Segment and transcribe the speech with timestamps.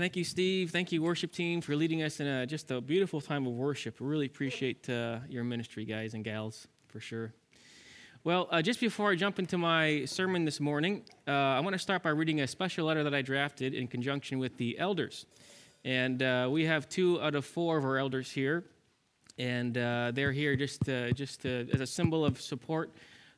[0.00, 0.70] Thank you, Steve.
[0.70, 3.96] Thank you, worship team, for leading us in a, just a beautiful time of worship.
[4.00, 7.34] really appreciate uh, your ministry, guys and gals, for sure.
[8.24, 11.78] Well, uh, just before I jump into my sermon this morning, uh, I want to
[11.78, 15.26] start by reading a special letter that I drafted in conjunction with the elders.
[15.84, 18.64] And uh, we have two out of four of our elders here,
[19.36, 20.82] and uh, they're here just
[21.14, 22.90] just as a symbol of support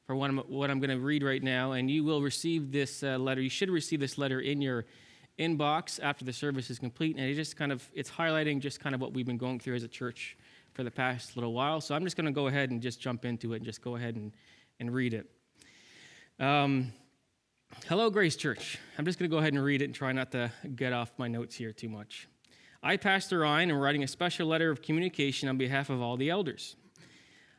[0.06, 1.72] for what I'm, what I'm going to read right now.
[1.72, 3.40] And you will receive this uh, letter.
[3.40, 4.84] You should receive this letter in your
[5.38, 7.16] inbox after the service is complete.
[7.16, 9.74] And it just kind of it's highlighting just kind of what we've been going through
[9.74, 10.36] as a church
[10.72, 11.80] for the past little while.
[11.80, 13.96] So I'm just going to go ahead and just jump into it and just go
[13.96, 14.32] ahead and,
[14.80, 15.30] and read it.
[16.40, 16.92] Um,
[17.86, 18.78] hello, Grace Church.
[18.98, 21.12] I'm just going to go ahead and read it and try not to get off
[21.18, 22.28] my notes here too much.
[22.82, 26.30] I, Pastor Ryan, am writing a special letter of communication on behalf of all the
[26.30, 26.74] elders.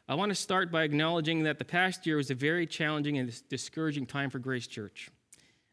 [0.08, 3.34] I want to start by acknowledging that the past year was a very challenging and
[3.48, 5.10] discouraging time for Grace Church.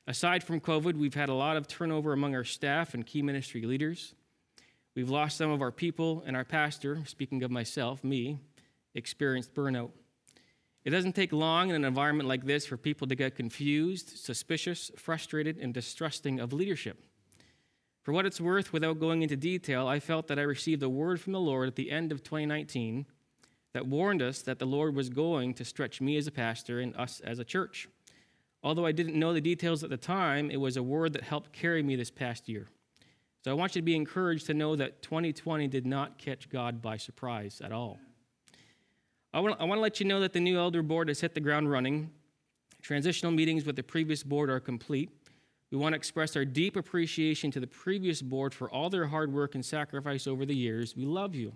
[0.06, 3.62] Aside from COVID, we've had a lot of turnover among our staff and key ministry
[3.62, 4.14] leaders.
[4.96, 8.38] We've lost some of our people, and our pastor, speaking of myself, me,
[8.94, 9.90] experienced burnout.
[10.84, 14.90] It doesn't take long in an environment like this for people to get confused, suspicious,
[14.96, 17.04] frustrated, and distrusting of leadership.
[18.02, 21.20] For what it's worth, without going into detail, I felt that I received a word
[21.20, 23.04] from the Lord at the end of 2019
[23.74, 26.96] that warned us that the Lord was going to stretch me as a pastor and
[26.96, 27.88] us as a church.
[28.62, 31.52] Although I didn't know the details at the time, it was a word that helped
[31.52, 32.68] carry me this past year.
[33.42, 36.82] So I want you to be encouraged to know that 2020 did not catch God
[36.82, 37.98] by surprise at all.
[39.32, 41.34] I want, I want to let you know that the new elder board has hit
[41.34, 42.10] the ground running.
[42.82, 45.08] Transitional meetings with the previous board are complete.
[45.70, 49.32] We want to express our deep appreciation to the previous board for all their hard
[49.32, 50.96] work and sacrifice over the years.
[50.96, 51.52] We love you.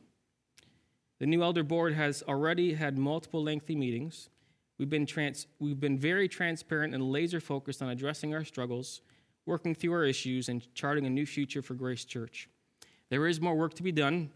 [1.18, 4.30] The new elder board has already had multiple lengthy meetings.
[4.78, 9.02] We've been, trans- we've been very transparent and laser focused on addressing our struggles,
[9.46, 12.48] working through our issues, and charting a new future for Grace Church.
[13.10, 14.30] There is more work to be done,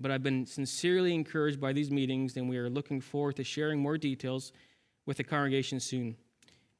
[0.00, 3.80] but I've been sincerely encouraged by these meetings, and we are looking forward to sharing
[3.80, 4.52] more details
[5.06, 6.16] with the congregation soon.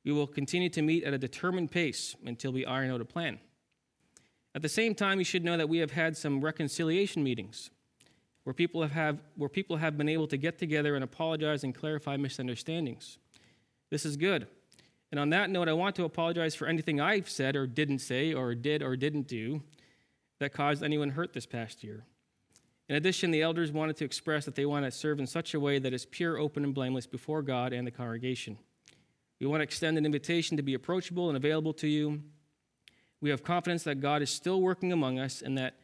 [0.04, 3.38] We will continue to meet at a determined pace until we iron out a plan.
[4.54, 7.70] At the same time, you should know that we have had some reconciliation meetings
[8.44, 11.74] where people have, have, where people have been able to get together and apologize and
[11.74, 13.18] clarify misunderstandings.
[13.90, 14.46] This is good.
[15.10, 18.32] And on that note, I want to apologize for anything I've said or didn't say
[18.32, 19.62] or did or didn't do
[20.40, 22.04] that caused anyone hurt this past year.
[22.88, 25.60] In addition, the elders wanted to express that they want to serve in such a
[25.60, 28.58] way that is pure, open, and blameless before God and the congregation.
[29.40, 32.22] We want to extend an invitation to be approachable and available to you.
[33.20, 35.76] We have confidence that God is still working among us and that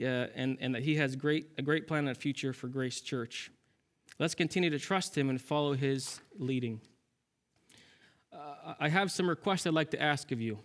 [0.00, 3.50] uh, and, and that He has great, a great plan and future for Grace Church.
[4.18, 6.80] Let's continue to trust Him and follow His leading.
[8.32, 10.58] Uh, I have some requests I'd like to ask of you.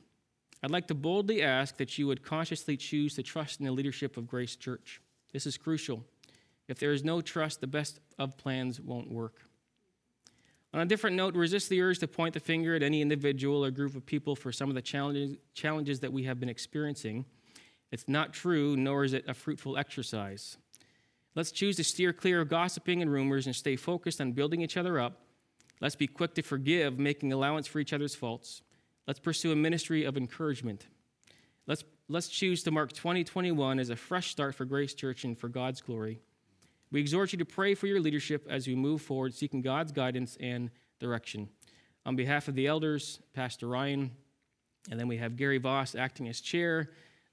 [0.64, 4.18] I'd like to boldly ask that you would consciously choose to trust in the leadership
[4.18, 5.02] of Grace Church.
[5.34, 6.03] This is crucial.
[6.68, 9.42] If there is no trust, the best of plans won't work.
[10.74, 13.72] On a different note, resist the urge to point the finger at any individual or
[13.72, 17.25] group of people for some of the challenges, challenges that we have been experiencing.
[17.91, 20.57] It's not true, nor is it a fruitful exercise.
[21.35, 24.78] Let's choose to steer clear of gossiping and rumors and stay focused on building each
[24.78, 25.22] other up.
[25.79, 28.62] Let's be quick to forgive, making allowance for each other's faults.
[29.07, 30.88] Let's pursue a ministry of encouragement.
[31.68, 35.50] Let's, let's choose to mark 2021 as a fresh start for Grace Church and for
[35.50, 36.19] God's glory.
[36.91, 40.38] We exhort you to pray for your leadership as we move forward, seeking God's guidance
[40.40, 40.69] and
[41.00, 41.50] direction.
[42.06, 44.12] On behalf of the elders, Pastor Ryan,
[44.90, 46.90] and then we have Gary Voss acting as chair,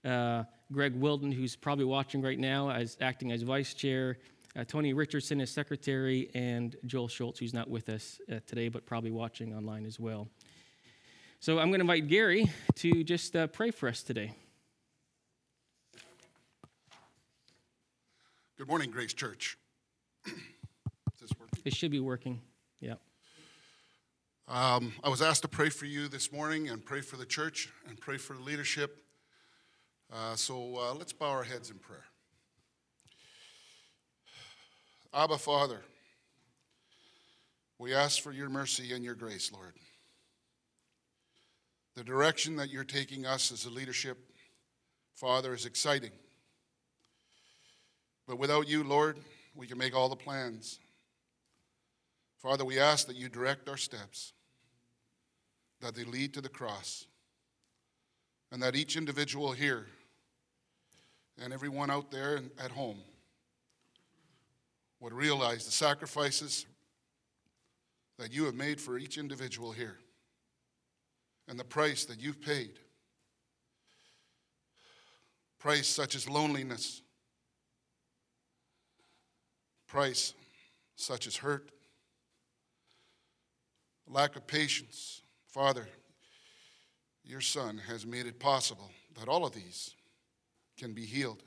[0.09, 4.19] uh, Greg Wilden, who's probably watching right now, as acting as vice chair,
[4.57, 8.87] uh, Tony Richardson as secretary, and Joel Schultz, who's not with us uh, today but
[8.87, 10.29] probably watching online as well.
[11.41, 14.33] So I'm going to invite Gary to just uh, pray for us today.
[18.57, 19.57] Good morning, Grace Church.
[20.27, 20.33] Is
[21.21, 21.63] this working?
[21.65, 22.41] It should be working.
[22.81, 22.95] Yeah.
[24.49, 27.71] Um, I was asked to pray for you this morning and pray for the church
[27.87, 29.05] and pray for the leadership
[30.13, 32.05] uh, so uh, let's bow our heads in prayer.
[35.13, 35.81] Abba, Father,
[37.79, 39.75] we ask for your mercy and your grace, Lord.
[41.95, 44.19] The direction that you're taking us as a leadership,
[45.15, 46.13] Father, is exciting.
[48.27, 49.19] But without you, Lord,
[49.55, 50.79] we can make all the plans.
[52.39, 54.33] Father, we ask that you direct our steps,
[55.81, 57.07] that they lead to the cross,
[58.53, 59.87] and that each individual here
[61.43, 62.99] and everyone out there at home
[65.01, 66.67] would realize the sacrifices
[68.19, 69.99] that you have made for each individual here
[71.47, 72.73] and the price that you've paid.
[75.59, 77.03] Price such as loneliness,
[79.87, 80.35] price
[80.97, 81.71] such as hurt,
[84.07, 85.23] lack of patience.
[85.47, 85.89] Father,
[87.25, 89.95] your Son has made it possible that all of these
[90.79, 91.43] can be healed.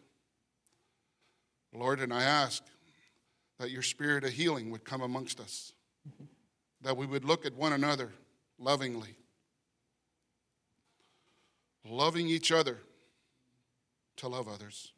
[1.73, 2.63] Lord, and I ask
[3.59, 5.73] that your spirit of healing would come amongst us,
[6.81, 8.11] that we would look at one another
[8.59, 9.15] lovingly,
[11.85, 12.77] loving each other
[14.17, 14.91] to love others.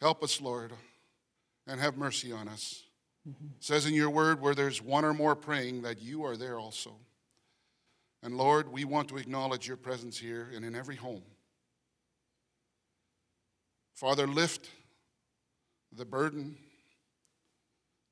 [0.00, 0.72] Help us, Lord,
[1.66, 2.84] and have mercy on us.
[3.28, 3.46] Mm-hmm.
[3.60, 6.92] says in your word, where there's one or more praying, that you are there also.
[8.22, 11.22] And Lord, we want to acknowledge your presence here and in every home.
[13.98, 14.70] Father, lift
[15.92, 16.56] the burden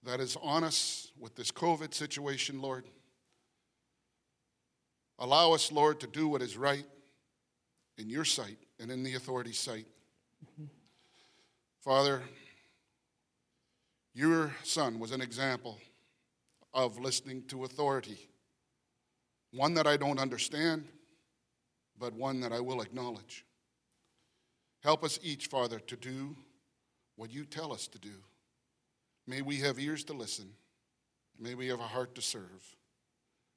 [0.02, 2.86] that is on us with this COVID situation, Lord.
[5.20, 6.84] Allow us, Lord, to do what is right
[7.98, 9.86] in your sight and in the authority's sight.
[10.44, 10.64] Mm-hmm.
[11.84, 12.20] Father,
[14.12, 15.78] your son was an example
[16.74, 18.28] of listening to authority,
[19.52, 20.88] one that I don't understand,
[21.96, 23.45] but one that I will acknowledge.
[24.86, 26.36] Help us each, Father, to do
[27.16, 28.22] what you tell us to do.
[29.26, 30.48] May we have ears to listen.
[31.40, 32.76] May we have a heart to serve.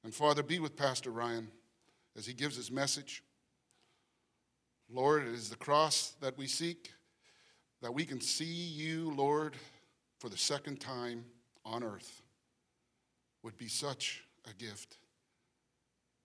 [0.02, 1.46] And Father, be with Pastor Ryan
[2.18, 3.22] as he gives his message.
[4.92, 6.90] Lord, it is the cross that we seek,
[7.80, 9.54] that we can see you, Lord,
[10.18, 11.24] for the second time
[11.64, 12.22] on earth
[13.44, 14.96] would be such a gift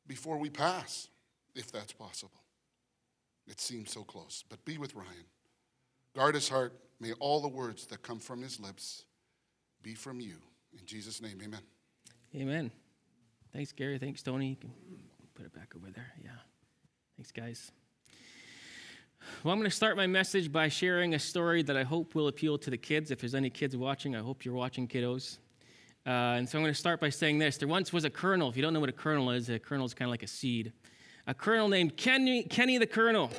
[0.07, 1.10] before we pass,
[1.54, 2.44] if that's possible.
[3.47, 5.25] It seems so close, but be with Ryan.
[6.15, 6.74] Guard his heart.
[7.00, 9.03] May all the words that come from his lips
[9.83, 10.36] be from you.
[10.80, 11.59] In Jesus' name, amen.
[12.36, 12.71] Amen.
[13.53, 13.97] Thanks, Gary.
[13.97, 14.50] Thanks, Tony.
[14.50, 14.71] You can
[15.36, 16.12] put it back over there.
[16.24, 16.31] Yeah.
[17.18, 17.71] Thanks, guys.
[19.44, 22.27] Well, I'm going to start my message by sharing a story that I hope will
[22.27, 23.12] appeal to the kids.
[23.12, 25.38] If there's any kids watching, I hope you're watching, kiddos.
[26.06, 27.57] Uh, and so I'm going to start by saying this.
[27.57, 28.50] There once was a kernel.
[28.50, 30.27] If you don't know what a kernel is, a kernel is kind of like a
[30.27, 30.71] seed.
[31.27, 33.31] A kernel named Kenny, Kenny the Kernel.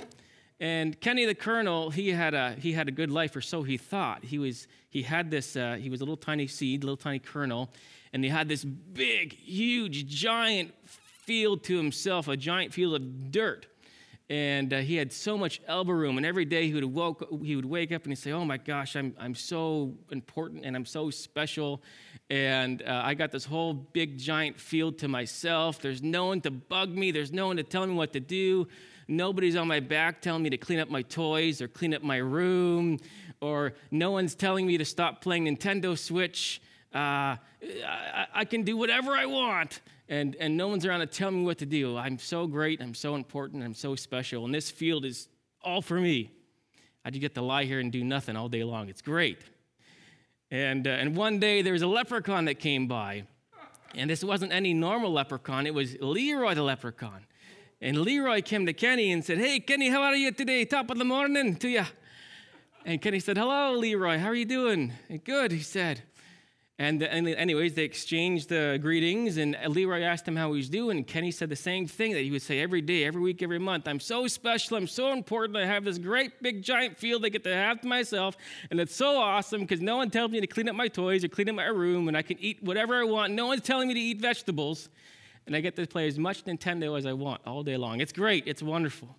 [0.58, 3.76] And Kenny the Kernel, he had a he had a good life, or so he
[3.76, 4.24] thought.
[4.24, 7.70] He was he had this uh, he was a little tiny seed, little tiny kernel,
[8.12, 13.66] and he had this big, huge, giant field to himself, a giant field of dirt
[14.28, 17.54] and uh, he had so much elbow room and every day he would, woke, he
[17.54, 20.84] would wake up and he'd say oh my gosh i'm, I'm so important and i'm
[20.84, 21.80] so special
[22.28, 25.80] and uh, i got this whole big giant field to myself.
[25.80, 27.10] There's no one to bug me.
[27.10, 28.66] There's no one to tell me what to do.
[29.08, 32.16] Nobody's on my back telling me to clean up my toys or clean up my
[32.16, 32.98] room
[33.40, 36.60] or no one's telling me to stop playing nintendo switch.
[36.94, 41.30] Uh, I, I can do whatever i want and, and no one's around to tell
[41.30, 41.96] me what to do.
[41.96, 45.28] I'm so great, I'm so important, I'm so special, and this field is
[45.62, 46.30] all for me.
[47.04, 48.88] I just get to lie here and do nothing all day long.
[48.88, 49.38] It's great.
[50.50, 53.24] And, uh, and one day there was a leprechaun that came by,
[53.94, 57.26] and this wasn't any normal leprechaun, it was Leroy the leprechaun.
[57.80, 60.64] And Leroy came to Kenny and said, Hey, Kenny, how are you today?
[60.64, 61.84] Top of the morning to you.
[62.84, 64.92] And Kenny said, Hello, Leroy, how are you doing?
[65.08, 66.02] And, Good, he said.
[66.78, 70.98] And, anyways, they exchanged the greetings, and Leroy asked him how he was doing.
[70.98, 73.58] And Kenny said the same thing that he would say every day, every week, every
[73.58, 73.88] month.
[73.88, 74.76] I'm so special.
[74.76, 75.56] I'm so important.
[75.56, 78.36] I have this great big giant field I get to have to myself,
[78.70, 81.28] and it's so awesome because no one tells me to clean up my toys or
[81.28, 83.32] clean up my room, and I can eat whatever I want.
[83.32, 84.90] No one's telling me to eat vegetables,
[85.46, 88.02] and I get to play as much Nintendo as I want all day long.
[88.02, 88.44] It's great.
[88.46, 89.16] It's wonderful.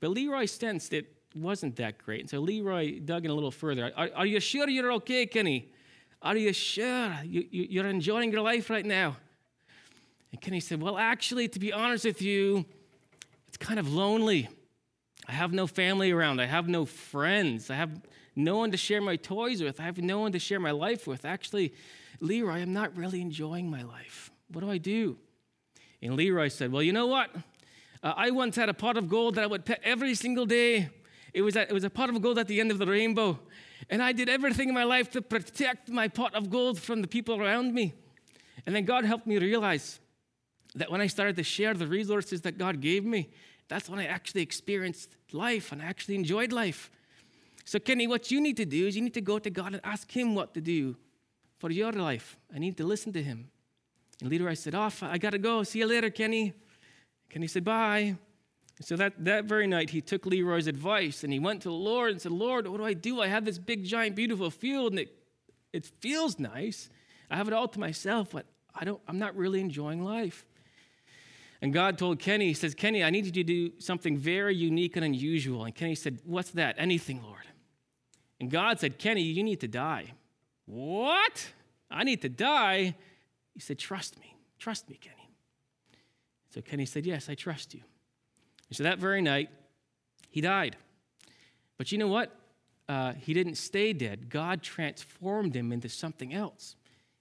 [0.00, 3.92] But Leroy sensed it wasn't that great, and so Leroy dug in a little further.
[3.96, 5.70] Are, are you sure you're okay, Kenny?
[6.20, 9.16] Are you sure you, you, are enjoying your life right now?
[10.32, 12.66] And Kenny said, Well, actually, to be honest with you,
[13.46, 14.48] it's kind of lonely.
[15.26, 16.40] I have no family around.
[16.40, 17.70] I have no friends.
[17.70, 17.90] I have
[18.34, 19.80] no one to share my toys with.
[19.80, 21.24] I have no one to share my life with.
[21.24, 21.74] Actually,
[22.20, 24.30] Leroy, I'm not really enjoying my life.
[24.52, 25.18] What do I do?
[26.02, 27.30] And Leroy said, Well, you know what?
[28.02, 30.90] Uh, I once had a pot of gold that I would pet every single day.
[31.34, 33.38] It was, it was a pot of gold at the end of the rainbow.
[33.90, 37.08] And I did everything in my life to protect my pot of gold from the
[37.08, 37.94] people around me.
[38.66, 40.00] And then God helped me realize
[40.74, 43.30] that when I started to share the resources that God gave me,
[43.68, 46.90] that's when I actually experienced life and I actually enjoyed life.
[47.64, 49.80] So, Kenny, what you need to do is you need to go to God and
[49.84, 50.96] ask Him what to do
[51.58, 52.38] for your life.
[52.54, 53.50] I need to listen to Him.
[54.20, 55.62] And Leroy said, Off, I gotta go.
[55.62, 56.54] See you later, Kenny.
[57.28, 58.16] Kenny said, Bye.
[58.80, 62.12] So that, that very night, he took Leroy's advice and he went to the Lord
[62.12, 63.20] and said, Lord, what do I do?
[63.20, 65.14] I have this big, giant, beautiful field and it,
[65.72, 66.88] it feels nice.
[67.30, 70.44] I have it all to myself, but I don't, I'm not really enjoying life.
[71.60, 74.94] And God told Kenny, He says, Kenny, I need you to do something very unique
[74.96, 75.64] and unusual.
[75.64, 76.76] And Kenny said, What's that?
[76.78, 77.42] Anything, Lord.
[78.40, 80.12] And God said, Kenny, you need to die.
[80.66, 81.48] What?
[81.90, 82.94] I need to die?
[83.54, 84.36] He said, Trust me.
[84.60, 85.30] Trust me, Kenny.
[86.54, 87.80] So Kenny said, Yes, I trust you.
[88.68, 89.50] And so that very night,
[90.30, 90.76] he died.
[91.76, 92.34] But you know what?
[92.88, 94.30] Uh, he didn't stay dead.
[94.30, 96.76] God transformed him into something else.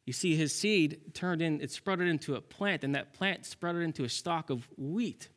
[0.06, 3.82] You see, his seed turned in, it sprouted into a plant, and that plant sprouted
[3.82, 5.28] into a stalk of wheat.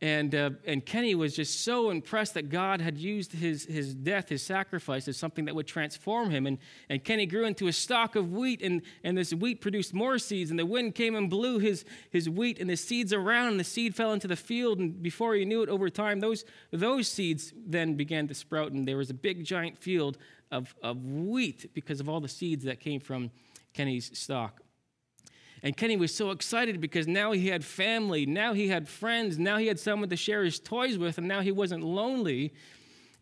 [0.00, 4.28] And, uh, and Kenny was just so impressed that God had used his, his death,
[4.28, 6.46] his sacrifice, as something that would transform him.
[6.46, 6.58] And,
[6.88, 10.50] and Kenny grew into a stalk of wheat, and, and this wheat produced more seeds.
[10.50, 13.64] And the wind came and blew his, his wheat and the seeds around, and the
[13.64, 14.78] seed fell into the field.
[14.78, 18.86] And before he knew it, over time, those, those seeds then began to sprout, and
[18.86, 20.16] there was a big, giant field
[20.52, 23.30] of, of wheat because of all the seeds that came from
[23.74, 24.60] Kenny's stalk.
[25.62, 29.56] And Kenny was so excited because now he had family, now he had friends, now
[29.56, 32.52] he had someone to share his toys with, and now he wasn't lonely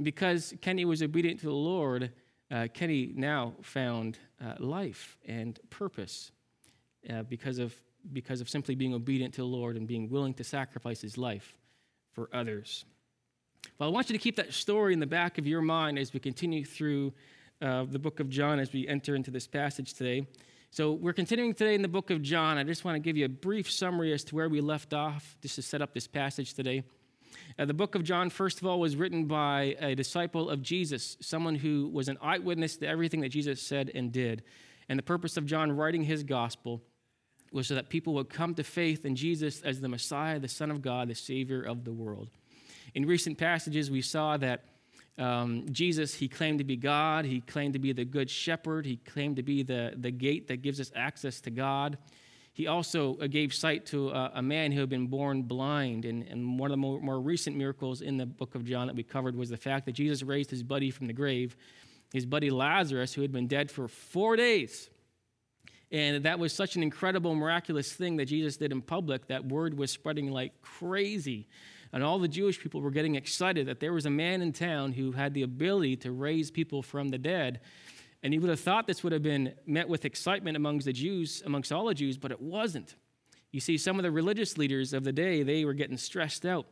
[0.02, 2.12] because Kenny was obedient to the Lord.
[2.50, 6.30] Uh, Kenny now found uh, life and purpose
[7.10, 7.74] uh, because, of,
[8.12, 11.56] because of simply being obedient to the Lord and being willing to sacrifice his life
[12.12, 12.84] for others.
[13.78, 16.12] Well, I want you to keep that story in the back of your mind as
[16.12, 17.12] we continue through
[17.60, 20.26] uh, the book of John as we enter into this passage today.
[20.76, 22.58] So we're continuing today in the book of John.
[22.58, 25.34] I just want to give you a brief summary as to where we left off,
[25.40, 26.82] just to set up this passage today.
[27.58, 31.16] Uh, the book of John, first of all, was written by a disciple of Jesus,
[31.22, 34.42] someone who was an eyewitness to everything that Jesus said and did.
[34.90, 36.82] And the purpose of John writing his gospel
[37.52, 40.70] was so that people would come to faith in Jesus as the Messiah, the Son
[40.70, 42.28] of God, the Savior of the world.
[42.94, 44.62] In recent passages, we saw that
[45.18, 47.24] um, Jesus, he claimed to be God.
[47.24, 48.84] He claimed to be the good shepherd.
[48.84, 51.96] He claimed to be the, the gate that gives us access to God.
[52.52, 56.06] He also uh, gave sight to a, a, man who had been born blind.
[56.06, 58.96] And, and one of the more, more, recent miracles in the book of John that
[58.96, 61.56] we covered was the fact that Jesus raised his buddy from the grave,
[62.14, 64.88] his buddy Lazarus, who had been dead for four days.
[65.92, 69.76] And that was such an incredible, miraculous thing that Jesus did in public that word
[69.76, 71.46] was spreading like crazy.
[71.96, 74.92] And all the Jewish people were getting excited that there was a man in town
[74.92, 77.60] who had the ability to raise people from the dead.
[78.22, 81.42] And you would have thought this would have been met with excitement amongst the Jews,
[81.46, 82.96] amongst all the Jews, but it wasn't.
[83.50, 86.66] You see, some of the religious leaders of the day, they were getting stressed out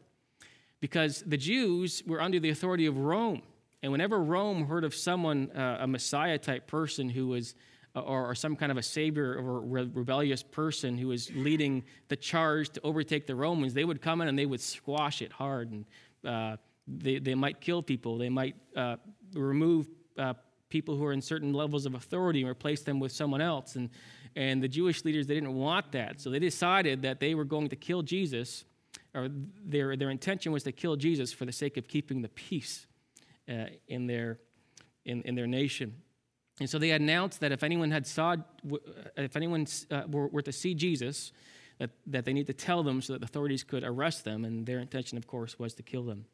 [0.81, 3.41] because the Jews were under the authority of Rome.
[3.83, 7.55] And whenever Rome heard of someone, uh, a Messiah type person who was
[7.95, 12.17] or, or some kind of a savior or re- rebellious person who was leading the
[12.17, 15.71] charge to overtake the Romans, they would come in and they would squash it hard.
[15.71, 15.85] And
[16.27, 18.97] uh, they, they might kill people, they might uh,
[19.35, 20.35] remove uh,
[20.69, 23.77] people who are in certain levels of authority and replace them with someone else.
[23.77, 23.91] And,
[24.35, 26.21] and the Jewish leaders, they didn't want that.
[26.21, 28.65] So they decided that they were going to kill Jesus,
[29.15, 29.29] or
[29.65, 32.87] their, their intention was to kill Jesus for the sake of keeping the peace
[33.49, 34.41] uh, in, their,
[35.05, 35.95] in, in their nation.
[36.61, 38.37] And so they announced that if anyone had saw,
[39.17, 41.33] if anyone uh, were, to see Jesus,
[41.79, 44.45] that, that they need to tell them so that the authorities could arrest them.
[44.45, 46.27] And their intention, of course, was to kill them.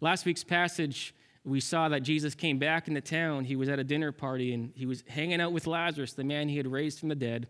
[0.00, 3.44] Last week's passage, we saw that Jesus came back into town.
[3.44, 6.48] He was at a dinner party and he was hanging out with Lazarus, the man
[6.48, 7.48] he had raised from the dead.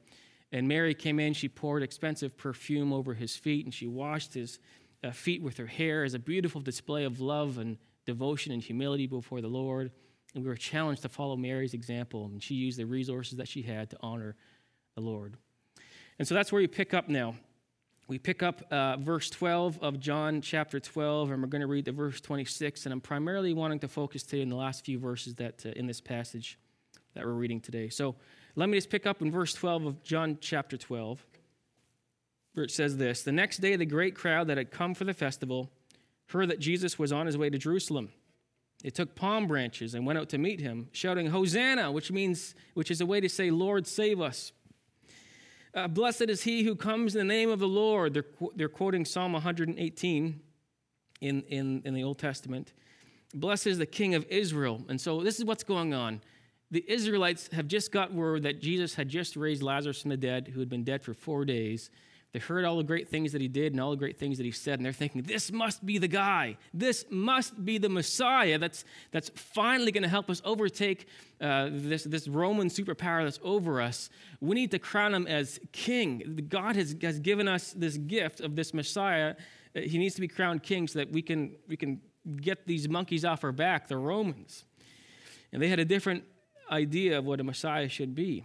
[0.53, 1.33] And Mary came in.
[1.33, 4.61] She poured expensive perfume over his feet and she washed his
[5.03, 9.09] uh, feet with her hair as a beautiful display of love and devotion and humility
[9.09, 9.91] before the Lord.
[10.35, 13.63] And we were challenged to follow Mary's example, and she used the resources that she
[13.63, 14.37] had to honor
[14.95, 15.37] the Lord.
[16.19, 17.37] And so that's where we pick up now.
[18.09, 21.87] We pick up uh, verse 12 of John chapter 12, and we're going to read
[21.87, 22.87] the verse 26.
[22.87, 25.87] And I'm primarily wanting to focus today in the last few verses that uh, in
[25.87, 26.59] this passage
[27.15, 27.89] that we're reading today.
[27.89, 28.15] So
[28.55, 31.25] let me just pick up in verse 12 of John chapter 12,
[32.55, 35.15] where it says this The next day, the great crowd that had come for the
[35.15, 35.71] festival
[36.29, 38.11] heard that Jesus was on his way to Jerusalem.
[38.87, 42.93] They took palm branches and went out to meet him, shouting, Hosanna, which means, which
[42.93, 44.53] is a way to say, Lord, save us.
[45.75, 48.15] Uh, Blessed is he who comes in the name of the Lord.
[48.15, 50.41] They're, they're quoting Psalm 118
[51.21, 52.75] in, in, in the Old Testament.
[53.35, 54.85] Blessed is the King of Israel.
[54.89, 56.21] And so this is what's going on.
[56.71, 60.53] The Israelites have just got word that Jesus had just raised Lazarus from the dead,
[60.55, 61.91] who had been dead for four days.
[62.33, 64.45] They heard all the great things that he did and all the great things that
[64.45, 66.59] he said, and they're thinking, this must be the guy.
[66.75, 71.09] This must be the Messiah that's, that's finally going to help us overtake
[71.41, 74.11] uh, this, this Roman superpower that's over us.
[74.41, 76.47] We need to crown him as king.
[76.49, 79.35] God has, has given us this gift of this Messiah.
[79.75, 82.01] Uh, he needs to be crowned king so that we can, we can
[82.43, 84.65] get these monkeys off our back, the Romans.
[85.53, 86.25] And they had a different
[86.71, 88.45] idea of what a Messiah should be.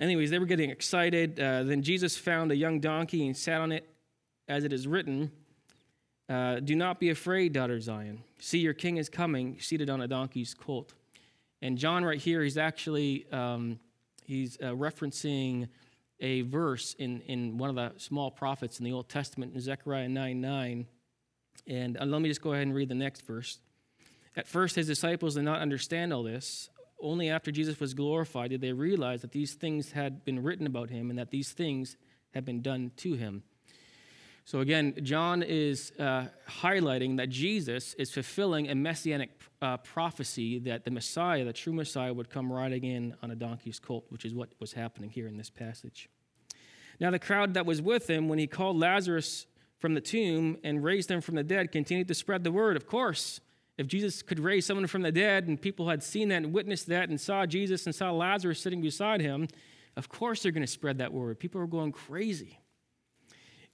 [0.00, 1.38] Anyways, they were getting excited.
[1.38, 3.86] Uh, then Jesus found a young donkey and sat on it,
[4.48, 5.30] as it is written
[6.28, 8.22] uh, Do not be afraid, daughter Zion.
[8.38, 10.94] See, your king is coming, seated on a donkey's colt.
[11.60, 13.78] And John, right here, he's actually um,
[14.24, 15.68] he's uh, referencing
[16.20, 20.08] a verse in, in one of the small prophets in the Old Testament, in Zechariah
[20.08, 20.86] 9 9.
[21.66, 23.58] And uh, let me just go ahead and read the next verse.
[24.36, 26.70] At first, his disciples did not understand all this.
[27.02, 30.90] Only after Jesus was glorified did they realize that these things had been written about
[30.90, 31.96] him and that these things
[32.34, 33.42] had been done to him.
[34.44, 39.30] So again, John is uh, highlighting that Jesus is fulfilling a messianic
[39.62, 43.78] uh, prophecy that the Messiah, the true Messiah, would come riding in on a donkey's
[43.78, 46.08] colt, which is what was happening here in this passage.
[46.98, 49.46] Now, the crowd that was with him when he called Lazarus
[49.78, 52.76] from the tomb and raised him from the dead continued to spread the word.
[52.76, 53.40] Of course,
[53.80, 56.86] if Jesus could raise someone from the dead and people had seen that and witnessed
[56.88, 59.48] that and saw Jesus and saw Lazarus sitting beside him,
[59.96, 61.40] of course they're going to spread that word.
[61.40, 62.60] People are going crazy.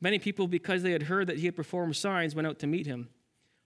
[0.00, 2.86] Many people, because they had heard that he had performed signs, went out to meet
[2.86, 3.08] him.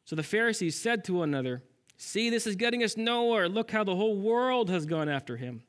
[0.06, 1.62] So the Pharisees said to one another,
[1.98, 3.46] See, this is getting us nowhere.
[3.46, 5.62] Look how the whole world has gone after him.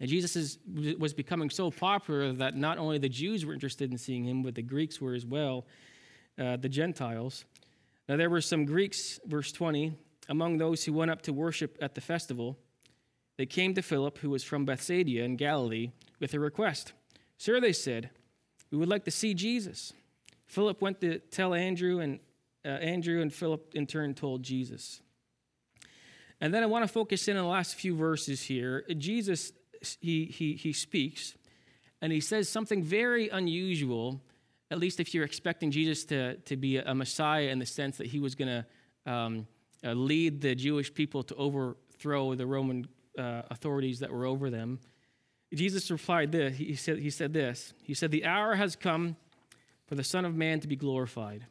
[0.00, 0.58] And Jesus is,
[0.98, 4.56] was becoming so popular that not only the Jews were interested in seeing him, but
[4.56, 5.66] the Greeks were as well,
[6.36, 7.44] uh, the Gentiles.
[8.08, 9.92] Now there were some Greeks, verse 20,
[10.28, 12.56] among those who went up to worship at the festival.
[13.36, 16.92] They came to Philip, who was from Bethsaida in Galilee, with a request.
[17.36, 18.10] Sir, they said,
[18.70, 19.92] we would like to see Jesus.
[20.46, 22.20] Philip went to tell Andrew, and
[22.64, 25.00] uh, Andrew and Philip in turn told Jesus.
[26.40, 28.84] And then I want to focus in on the last few verses here.
[28.96, 29.52] Jesus,
[30.00, 31.34] he, he, he speaks,
[32.00, 34.20] and he says something very unusual,
[34.70, 38.06] at least if you're expecting Jesus to, to be a Messiah in the sense that
[38.08, 38.64] he was going
[39.04, 39.46] to um,
[39.84, 42.86] uh, lead the Jewish people to overthrow the Roman
[43.18, 44.78] uh, authorities that were over them.
[45.54, 46.56] Jesus replied this.
[46.56, 47.72] He said, he said this.
[47.82, 49.16] He said, The hour has come
[49.86, 51.46] for the Son of Man to be glorified.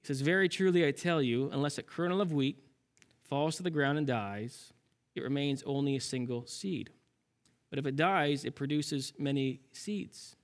[0.00, 2.58] He says, Very truly I tell you, unless a kernel of wheat
[3.22, 4.72] falls to the ground and dies,
[5.14, 6.90] it remains only a single seed.
[7.68, 10.36] But if it dies, it produces many seeds.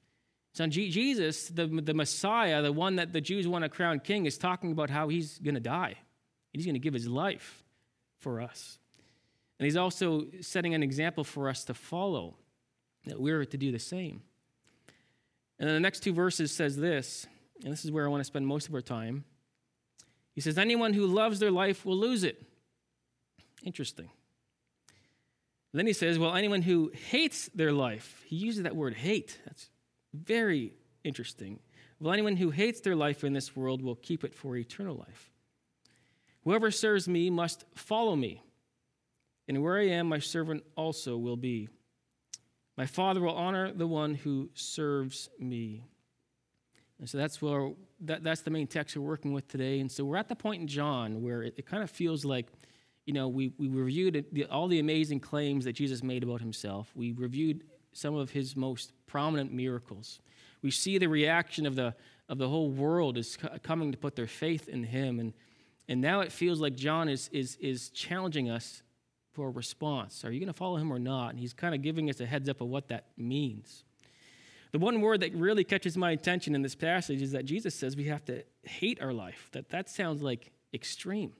[0.56, 4.38] So Jesus, the, the Messiah, the one that the Jews want to crown king, is
[4.38, 5.96] talking about how he's going to die.
[6.54, 7.62] He's going to give his life
[8.20, 8.78] for us.
[9.58, 12.38] And he's also setting an example for us to follow,
[13.04, 14.22] that we're to do the same.
[15.58, 17.26] And then the next two verses says this,
[17.62, 19.24] and this is where I want to spend most of our time.
[20.32, 22.42] He says, Anyone who loves their life will lose it.
[23.62, 24.08] Interesting.
[25.74, 29.38] then he says, Well, anyone who hates their life, he uses that word hate.
[29.44, 29.68] That's
[30.16, 30.74] very
[31.04, 31.60] interesting.
[32.00, 35.30] Well, anyone who hates their life in this world will keep it for eternal life.
[36.44, 38.42] Whoever serves me must follow me.
[39.48, 41.68] And where I am, my servant also will be.
[42.76, 45.84] My Father will honor the one who serves me.
[46.98, 49.80] And so that's where that, that's the main text we're working with today.
[49.80, 52.46] And so we're at the point in John where it, it kind of feels like,
[53.06, 56.90] you know, we, we reviewed all the amazing claims that Jesus made about himself.
[56.94, 57.64] We reviewed
[57.96, 60.20] some of his most prominent miracles.
[60.62, 61.94] We see the reaction of the
[62.28, 65.20] of the whole world is coming to put their faith in him.
[65.20, 65.32] And,
[65.88, 68.82] and now it feels like John is, is, is challenging us
[69.32, 70.24] for a response.
[70.24, 71.30] Are you going to follow him or not?
[71.30, 73.84] And he's kind of giving us a heads up of what that means.
[74.72, 77.96] The one word that really catches my attention in this passage is that Jesus says
[77.96, 79.48] we have to hate our life.
[79.52, 81.32] That that sounds like extreme.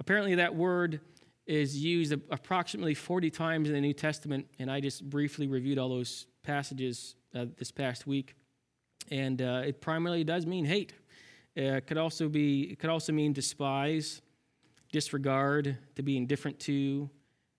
[0.00, 1.00] Apparently that word
[1.46, 5.88] is used approximately 40 times in the New Testament, and I just briefly reviewed all
[5.88, 8.34] those passages uh, this past week.
[9.10, 10.92] And uh, it primarily does mean hate.
[11.56, 14.22] Uh, it could also be it could also mean despise,
[14.92, 17.10] disregard, to be indifferent to,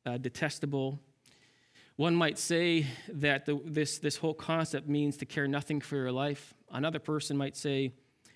[0.05, 0.99] uh, detestable.
[1.95, 6.11] One might say that the, this, this whole concept means to care nothing for your
[6.11, 6.55] life.
[6.71, 7.91] Another person might say,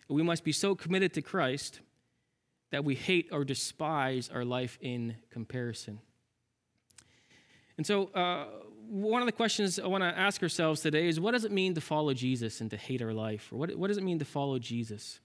[0.10, 1.79] we must be so committed to Christ
[2.71, 5.99] that we hate or despise our life in comparison.
[7.77, 8.45] And so, uh,
[8.89, 11.73] one of the questions I want to ask ourselves today is what does it mean
[11.75, 13.49] to follow Jesus and to hate our life?
[13.51, 15.19] Or what, what does it mean to follow Jesus?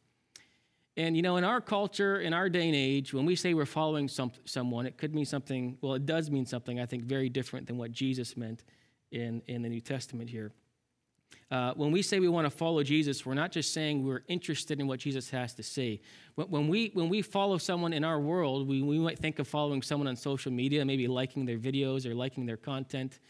[0.96, 3.64] And you know, in our culture, in our day and age, when we say we're
[3.64, 7.28] following some, someone, it could mean something, well, it does mean something, I think, very
[7.28, 8.64] different than what Jesus meant
[9.10, 10.52] in, in the New Testament here.
[11.50, 14.80] Uh, when we say we want to follow Jesus, we're not just saying we're interested
[14.80, 16.00] in what Jesus has to say.
[16.34, 19.82] When we, when we follow someone in our world, we, we might think of following
[19.82, 23.20] someone on social media, maybe liking their videos or liking their content,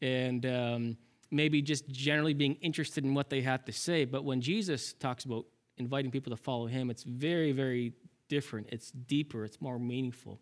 [0.00, 0.96] and um,
[1.30, 4.04] maybe just generally being interested in what they have to say.
[4.04, 7.92] But when Jesus talks about inviting people to follow him, it's very, very
[8.28, 8.68] different.
[8.70, 10.38] It's deeper, it's more meaningful.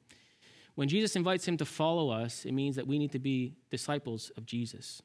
[0.75, 4.31] When Jesus invites him to follow us, it means that we need to be disciples
[4.37, 5.03] of Jesus,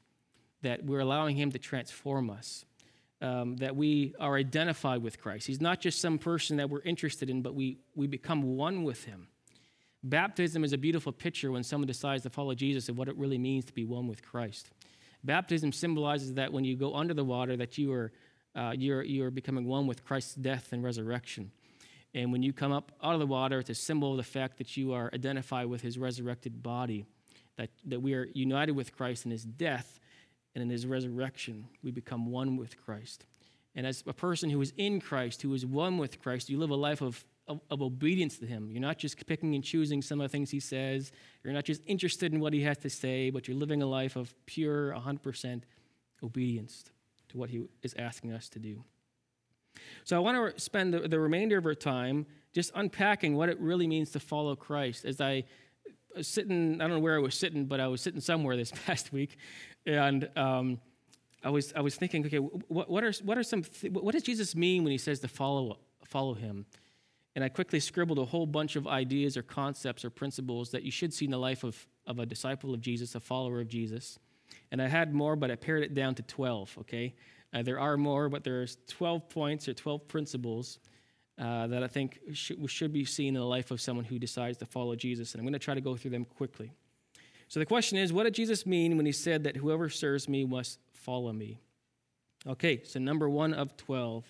[0.62, 2.66] that we're allowing him to transform us,
[3.22, 5.48] um, that we are identified with Christ.
[5.48, 9.06] He's not just some person that we're interested in, but we, we become one with
[9.06, 9.28] him.
[10.04, 13.38] Baptism is a beautiful picture when someone decides to follow Jesus of what it really
[13.38, 14.70] means to be one with Christ.
[15.24, 18.12] Baptism symbolizes that when you go under the water, that you are,
[18.56, 21.52] uh, you're, you're becoming one with Christ's death and resurrection.
[22.14, 24.60] And when you come up out of the water, it's a symbol of the fact
[24.60, 27.06] that you are identified with his resurrected body,
[27.58, 29.97] that, that we are united with Christ in his death
[30.58, 31.68] and in his resurrection.
[31.84, 33.28] We become one with Christ.
[33.76, 36.72] And as a person who is in Christ, who is one with Christ, you live
[36.72, 38.72] a life of, of, of, obedience to him.
[38.72, 41.12] You're not just picking and choosing some of the things he says.
[41.44, 44.16] You're not just interested in what he has to say, but you're living a life
[44.16, 45.62] of pure, 100%
[46.24, 46.86] obedience
[47.30, 48.84] to what he is asking us to do.
[50.06, 53.60] So I want to spend the, the, remainder of our time just unpacking what it
[53.60, 55.06] really means to follow Christ.
[55.06, 55.44] As I
[56.22, 59.12] sitting, I don't know where I was sitting, but I was sitting somewhere this past
[59.12, 59.38] week,
[59.86, 60.80] and um,
[61.44, 64.24] I was I was thinking, okay, what, what are what are some th- what does
[64.24, 66.66] Jesus mean when he says to follow follow him?
[67.36, 70.90] And I quickly scribbled a whole bunch of ideas or concepts or principles that you
[70.90, 74.18] should see in the life of, of a disciple of Jesus, a follower of Jesus.
[74.72, 77.14] And I had more, but I pared it down to 12, okay?
[77.54, 80.80] Uh, there are more, but there's 12 points or 12 principles
[81.40, 84.58] uh, that I think should, should be seen in the life of someone who decides
[84.58, 85.34] to follow Jesus.
[85.34, 86.72] And I'm going to try to go through them quickly.
[87.48, 90.46] So the question is what did Jesus mean when he said that whoever serves me
[90.46, 91.60] must follow me?
[92.46, 94.26] Okay, so number one of 12.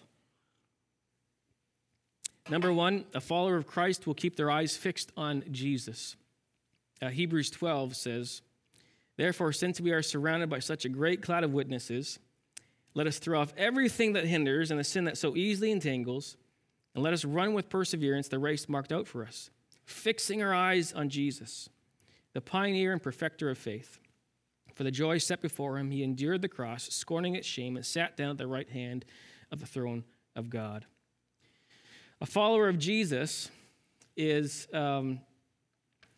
[2.50, 6.16] Number one, a follower of Christ will keep their eyes fixed on Jesus.
[7.02, 8.42] Uh, Hebrews 12 says,
[9.18, 12.20] Therefore, since we are surrounded by such a great cloud of witnesses,
[12.94, 16.38] let us throw off everything that hinders and the sin that so easily entangles,
[16.98, 19.52] and let us run with perseverance the race marked out for us,
[19.86, 21.70] fixing our eyes on Jesus,
[22.34, 24.00] the pioneer and perfecter of faith.
[24.74, 28.18] For the joy set before him, he endured the cross, scorning its shame, and sat
[28.18, 29.06] down at the right hand
[29.52, 30.06] of the throne
[30.36, 30.88] of God.
[32.20, 33.52] A follower of Jesus
[34.16, 35.20] is, um,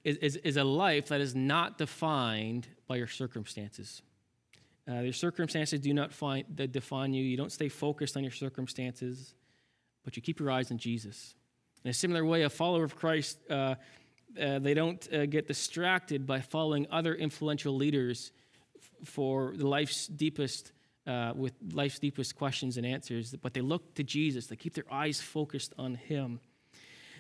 [0.05, 4.01] is, is, a life that is not defined by your circumstances.
[4.89, 7.21] Uh, your circumstances do not find, define you.
[7.21, 9.35] You don't stay focused on your circumstances,
[10.03, 11.35] but you keep your eyes on Jesus.
[11.83, 13.75] In a similar way, a follower of Christ, uh,
[14.39, 18.31] uh, they don't uh, get distracted by following other influential leaders
[18.75, 20.71] f- for life's deepest,
[21.07, 24.47] uh, with life's deepest questions and answers, but they look to Jesus.
[24.47, 26.39] They keep their eyes focused on Him.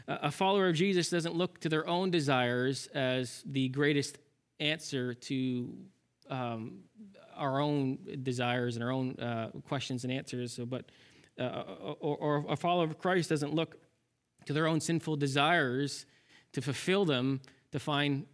[0.07, 4.17] a follower of Jesus doesn't look to their own desires as the greatest
[4.59, 5.69] answer to
[6.29, 6.79] um,
[7.35, 10.53] our own desires and our own uh, questions and answers.
[10.53, 10.85] So, but
[11.39, 11.63] uh,
[11.99, 13.77] or, or a follower of Christ doesn't look
[14.45, 16.05] to their own sinful desires
[16.53, 18.25] to fulfill them to find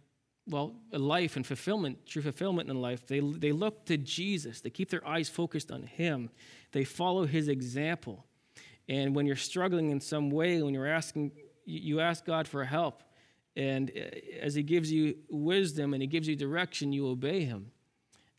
[0.48, 3.06] well life and fulfillment, true fulfillment in life.
[3.06, 4.60] They they look to Jesus.
[4.60, 6.30] They keep their eyes focused on Him.
[6.72, 8.24] They follow His example.
[8.88, 11.32] And when you're struggling in some way, when you're asking,
[11.64, 13.02] you ask God for help.
[13.56, 17.72] And uh, as He gives you wisdom and He gives you direction, you obey Him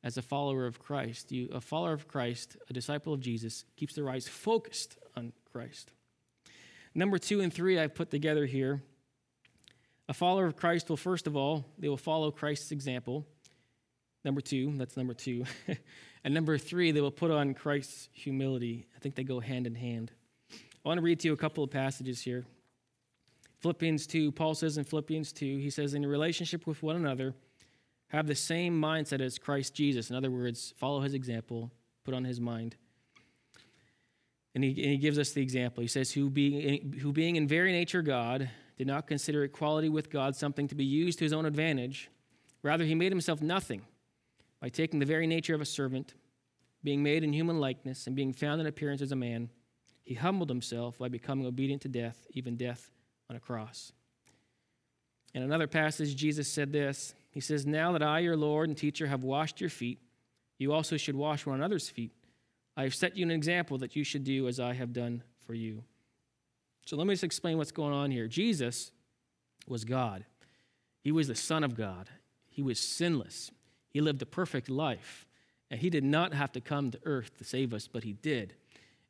[0.04, 1.32] as a follower of Christ.
[1.32, 5.92] You, a follower of Christ, a disciple of Jesus, keeps their eyes focused on Christ.
[6.94, 8.82] Number two and three I've put together here.
[10.10, 13.26] A follower of Christ will, first of all, they will follow Christ's example.
[14.24, 15.46] Number two, that's number two.
[16.24, 18.88] and number three, they will put on Christ's humility.
[18.96, 20.12] I think they go hand in hand.
[20.52, 22.46] I want to read to you a couple of passages here.
[23.60, 27.34] Philippians 2, Paul says in Philippians 2, he says, In relationship with one another,
[28.10, 30.10] have the same mindset as Christ Jesus.
[30.10, 31.72] In other words, follow his example,
[32.06, 32.76] put on his mind.
[34.56, 35.82] And he, and he gives us the example.
[35.82, 40.10] He says, who being, who being in very nature God, did not consider equality with
[40.10, 42.10] God something to be used to his own advantage.
[42.64, 43.82] Rather, he made himself nothing
[44.62, 46.14] by taking the very nature of a servant,
[46.84, 49.50] being made in human likeness, and being found in appearance as a man.
[50.04, 52.90] He humbled himself by becoming obedient to death, even death
[53.30, 53.92] on a cross.
[55.34, 59.08] In another passage, Jesus said this he says, Now that I, your Lord and teacher,
[59.08, 60.00] have washed your feet,
[60.58, 62.12] you also should wash one another's feet.
[62.76, 65.54] I have set you an example that you should do as I have done for
[65.54, 65.84] you.
[66.86, 68.28] So let me just explain what's going on here.
[68.28, 68.92] Jesus
[69.68, 70.26] was God,
[71.02, 72.10] He was the Son of God,
[72.50, 73.52] He was sinless,
[73.90, 75.26] He lived a perfect life.
[75.70, 78.54] And He did not have to come to earth to save us, but He did.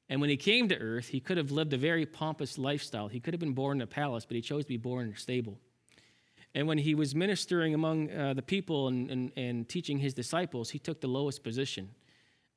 [0.09, 3.09] And when He came to earth, He could have lived a very pompous lifestyle.
[3.09, 5.13] He could have been born in a palace, but He chose to be born in
[5.13, 5.59] a stable.
[6.55, 10.69] And when he was ministering among uh, the people and, and, and, teaching his disciples,
[10.69, 11.89] he took the lowest position.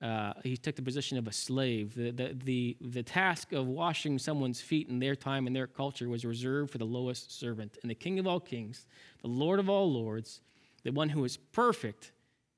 [0.00, 1.94] uh, he took the position of a slave.
[1.94, 6.09] The, the, the, the task of washing someone's feet in their time and their culture
[6.09, 7.76] was reserved for the lowest servant.
[7.83, 8.87] And the King of all kings,
[9.20, 10.40] the Lord of all lords,
[10.83, 12.12] the one who is perfect,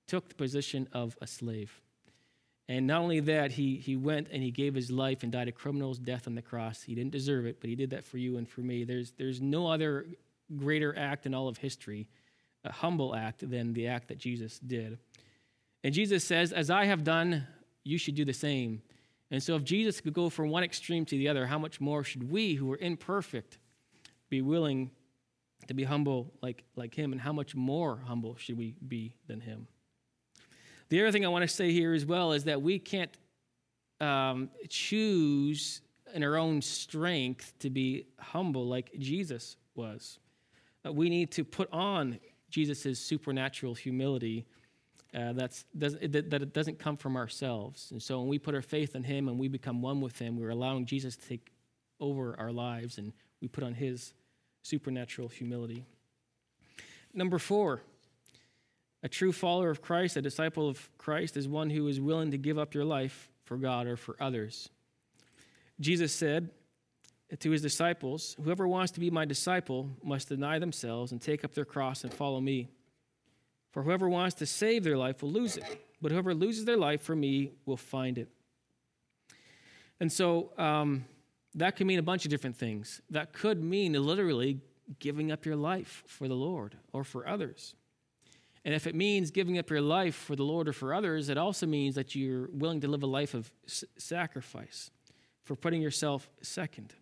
[0.07, 1.81] took the position of a slave.
[2.69, 5.53] And not only that, he, he went and he gave his life and died a
[5.53, 6.83] criminal's death on the cross.
[6.83, 8.85] He didn't deserve it, but he did that for you and for me.
[8.85, 10.07] There's, there's no other
[10.57, 12.09] greater act in all of history,
[12.65, 14.99] a humble act, than the act that Jesus did.
[15.85, 17.47] And Jesus says, As I have done,
[17.85, 18.83] you should do the same.
[19.31, 22.05] And so, if Jesus could go from one extreme to the other, how much more
[22.05, 23.59] should we, who are imperfect,
[24.29, 24.91] be willing
[25.69, 27.13] to be humble like, like him?
[27.13, 29.67] And how much more humble should we be than him?
[30.91, 33.17] The other thing I want to say here as well is that we can't
[34.01, 35.81] um, choose
[36.13, 40.19] in our own strength to be humble like Jesus was.
[40.87, 42.19] Uh, we need to put on
[42.51, 44.47] Jesus' supernatural humility
[45.15, 47.91] uh, that's, does, that, that it doesn't come from ourselves.
[47.91, 50.39] And so when we put our faith in Him and we become one with Him,
[50.39, 51.53] we're allowing Jesus to take
[52.01, 54.15] over our lives and we put on His
[54.63, 55.85] supernatural humility.
[57.13, 57.83] Number four,
[59.03, 62.39] a true follower of Christ, a disciple of Christ, is one who is willing to
[62.39, 64.71] give up your life for God or for others.
[65.81, 66.51] Jesus said
[67.41, 71.55] to his disciples, Whoever wants to be my disciple must deny themselves and take up
[71.55, 72.69] their cross and follow me.
[73.71, 75.65] For whoever wants to save their life will lose it,
[76.01, 78.29] but whoever loses their life for me will find it.
[79.99, 81.07] And so um,
[81.55, 83.01] that could mean a bunch of different things.
[83.11, 84.61] That could mean literally
[84.99, 87.75] giving up your life for the Lord or for others.
[88.65, 91.39] And if it means giving up your life for the Lord or for others, it
[91.39, 93.53] also means that you're willing to live a life of
[93.97, 94.91] sacrifice,
[95.45, 96.95] for putting yourself second.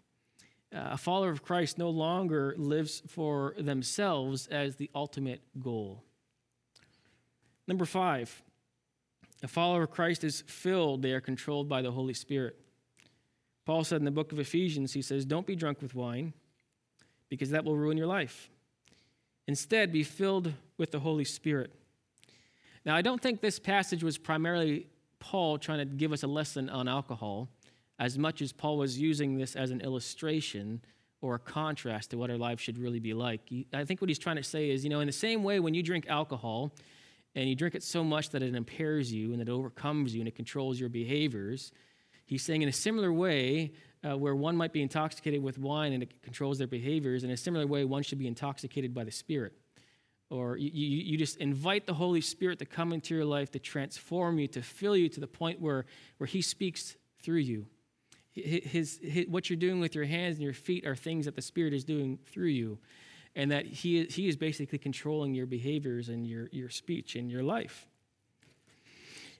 [0.73, 6.05] A follower of Christ no longer lives for themselves as the ultimate goal.
[7.67, 8.43] Number five,
[9.43, 12.57] a follower of Christ is filled, they are controlled by the Holy Spirit.
[13.65, 16.33] Paul said in the book of Ephesians, he says, Don't be drunk with wine,
[17.29, 18.51] because that will ruin your life.
[19.47, 21.73] Instead, be filled with the Holy Spirit.
[22.85, 24.87] Now, I don't think this passage was primarily
[25.19, 27.49] Paul trying to give us a lesson on alcohol,
[28.01, 30.81] as much as Paul was using this as an illustration
[31.21, 33.43] or a contrast to what our lives should really be like.
[33.73, 35.75] I think what he's trying to say is, you know, in the same way when
[35.75, 36.73] you drink alcohol,
[37.35, 40.27] and you drink it so much that it impairs you and it overcomes you and
[40.27, 41.73] it controls your behaviors.
[42.27, 43.73] He's saying, in a similar way,
[44.05, 47.37] uh, where one might be intoxicated with wine and it controls their behaviors, in a
[47.37, 49.53] similar way, one should be intoxicated by the Spirit.
[50.31, 53.59] Or you, you, you just invite the Holy Spirit to come into your life, to
[53.59, 55.87] transform you, to fill you to the point where,
[56.19, 57.67] where He speaks through you.
[58.45, 61.43] His, his, what you're doing with your hands and your feet are things that the
[61.43, 62.79] Spirit is doing through you
[63.37, 67.43] and that he, he is basically controlling your behaviors and your, your speech and your
[67.43, 67.87] life.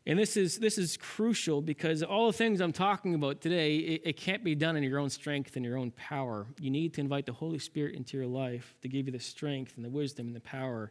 [0.07, 4.03] And this is, this is crucial because all the things I'm talking about today, it,
[4.05, 6.47] it, can't be done in your own strength and your own power.
[6.59, 9.75] You need to invite the Holy Spirit into your life to give you the strength
[9.77, 10.91] and the wisdom and the power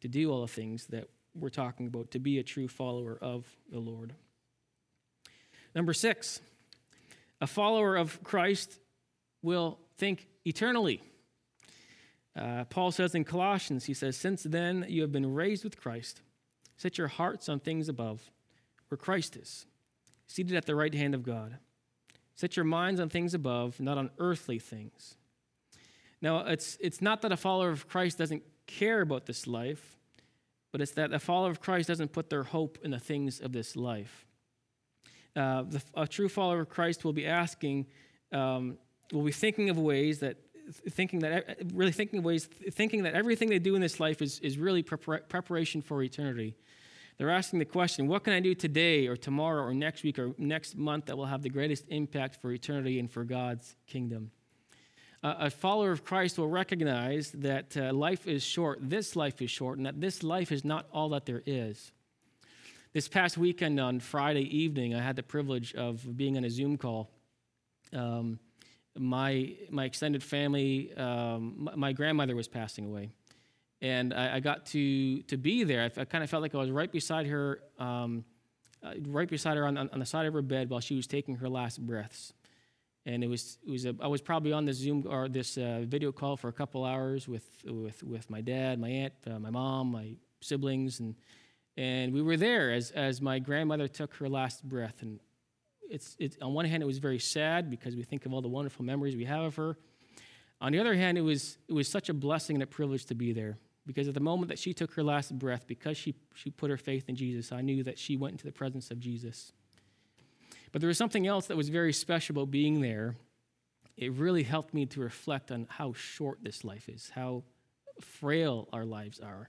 [0.00, 3.44] to do all the things that we're talking about, to be a true follower of
[3.70, 4.14] the Lord.
[5.74, 6.40] Number six,
[7.40, 8.78] a follower of Christ
[9.42, 11.02] will think eternally.
[12.36, 16.20] Uh, Paul says in Colossians, he says, Since then you have been raised with Christ.
[16.76, 18.30] Set your hearts on things above,
[18.88, 19.66] where Christ is,
[20.26, 21.56] seated at the right hand of God.
[22.34, 25.16] Set your minds on things above, not on earthly things.
[26.20, 29.96] Now, it's, it's not that a follower of Christ doesn't care about this life,
[30.72, 33.52] but it's that a follower of Christ doesn't put their hope in the things of
[33.52, 34.25] this life.
[35.36, 37.86] Uh, the, a true follower of Christ will be asking,
[38.32, 38.78] um,
[39.12, 40.38] will be thinking of ways that
[40.90, 44.40] thinking that really thinking of ways thinking that everything they do in this life is,
[44.40, 46.56] is really preparation for eternity.
[47.18, 50.32] They're asking the question what can i do today or tomorrow or next week or
[50.38, 54.30] next month that will have the greatest impact for eternity and for god's kingdom?
[55.22, 59.50] Uh, a follower of christ will recognize that uh, life is short this life is
[59.50, 61.92] short and that this life is not all that there is
[62.96, 66.78] this past weekend on friday evening i had the privilege of being on a zoom
[66.78, 67.10] call
[67.92, 68.38] um,
[68.98, 73.10] my my extended family, um, my, grandmother was passing away,
[73.80, 75.82] and I, I, got to to be there.
[75.82, 78.24] I, I kind of felt like I was right beside her, um,
[78.82, 81.36] uh, right beside her on, on, the side of her bed while she was taking
[81.36, 82.32] her last breaths.
[83.04, 85.84] And it was it was a, I was probably on this Zoom or this uh,
[85.86, 89.50] video call for a couple hours with with with my dad, my aunt, uh, my
[89.50, 91.14] mom, my siblings, and
[91.76, 95.02] and we were there as as my grandmother took her last breath.
[95.02, 95.20] And
[95.88, 98.48] it's, it's, on one hand, it was very sad because we think of all the
[98.48, 99.76] wonderful memories we have of her.
[100.60, 103.14] On the other hand, it was, it was such a blessing and a privilege to
[103.14, 106.50] be there Because at the moment that she took her last breath, because she, she
[106.50, 109.52] put her faith in Jesus, I knew that she went into the presence of Jesus.
[110.72, 113.16] But there was something else that was very special about being there.
[113.96, 117.44] It really helped me to reflect on how short this life is, how
[118.00, 119.48] frail our lives are.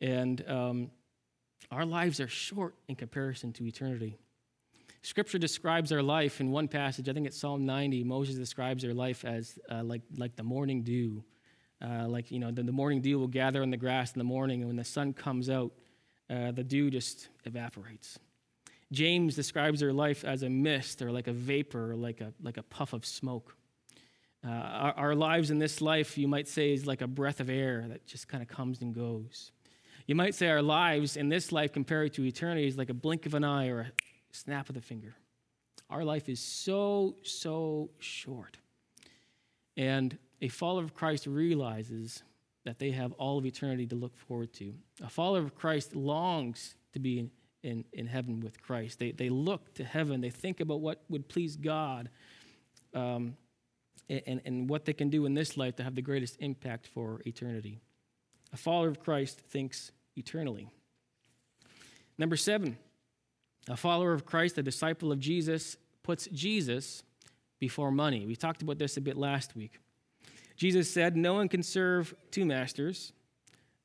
[0.00, 0.90] And um,
[1.70, 4.16] our lives are short in comparison to eternity.
[5.02, 8.04] Scripture describes our life in one passage, I think it's Psalm 90.
[8.04, 11.24] Moses describes our life as uh, like, like the morning dew.
[11.80, 14.24] Uh, like, you know, the, the, morning dew will gather on the grass in the
[14.24, 15.72] morning, and when the sun comes out,
[16.28, 18.18] uh, the dew just evaporates.
[18.90, 22.56] James describes our life as a mist or like a vapor or like a, like
[22.56, 23.54] a puff of smoke.
[24.44, 27.48] Uh, our, our lives in this life, you might say, is like a breath of
[27.48, 29.52] air that just kind of comes and goes.
[30.08, 33.26] You might say our lives in this life compared to eternity is like a blink
[33.26, 33.92] of an eye or a
[34.32, 35.14] snap of the finger.
[35.90, 38.56] Our life is so, so short.
[39.76, 42.22] And a follower of Christ realizes
[42.64, 44.72] that they have all of eternity to look forward to.
[45.02, 47.30] A follower of Christ longs to be in,
[47.62, 48.98] in, in heaven with Christ.
[48.98, 52.08] They, they look to heaven, they think about what would please God
[52.94, 53.36] um,
[54.08, 57.20] and, and what they can do in this life to have the greatest impact for
[57.26, 57.78] eternity.
[58.54, 60.68] A follower of Christ thinks eternally.
[62.18, 62.76] Number seven,
[63.68, 67.02] a follower of Christ, a disciple of Jesus, puts Jesus
[67.60, 68.26] before money.
[68.26, 69.78] We talked about this a bit last week.
[70.56, 73.12] Jesus said, No one can serve two masters.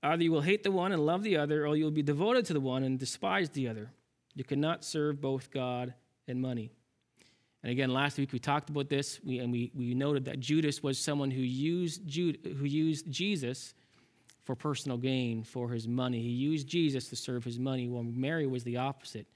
[0.01, 2.45] Either you will hate the one and love the other, or you will be devoted
[2.45, 3.89] to the one and despise the other.
[4.35, 5.93] You cannot serve both God
[6.27, 6.71] and money.
[7.61, 10.99] And again, last week we talked about this, and we, we noted that Judas was
[10.99, 13.73] someone who used, Jude, who used Jesus
[14.43, 16.21] for personal gain, for his money.
[16.21, 19.27] He used Jesus to serve his money, while Mary was the opposite.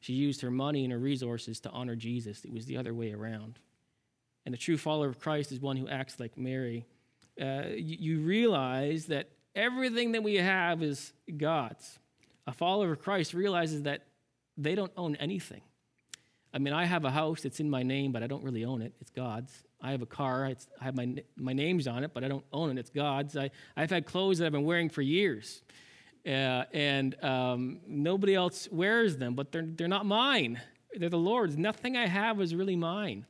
[0.00, 2.44] She used her money and her resources to honor Jesus.
[2.44, 3.58] It was the other way around.
[4.44, 6.84] And a true follower of Christ is one who acts like Mary.
[7.40, 11.98] Uh, you, you realize that everything that we have is God's.
[12.46, 14.06] A follower of Christ realizes that
[14.56, 15.62] they don't own anything.
[16.54, 18.82] I mean, I have a house that's in my name, but I don't really own
[18.82, 18.92] it.
[19.00, 19.64] It's God's.
[19.80, 20.44] I have a car.
[20.46, 22.78] I have my, my name's on it, but I don't own it.
[22.78, 23.36] It's God's.
[23.36, 25.62] I, I've had clothes that I've been wearing for years.
[26.26, 30.60] Uh, and um, nobody else wears them, but they're, they're not mine.
[30.94, 31.56] They're the Lord's.
[31.56, 33.26] Nothing I have is really mine.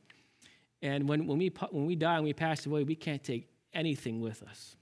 [0.81, 4.19] And when, when, we, when we die and we pass away, we can't take anything
[4.19, 4.75] with us.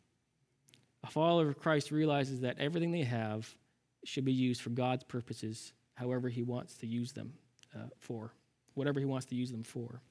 [1.04, 3.56] A follower of Christ realizes that everything they have
[4.04, 7.34] should be used for God's purposes, however He wants to use them
[7.76, 8.34] uh, for,
[8.74, 10.02] whatever He wants to use them for.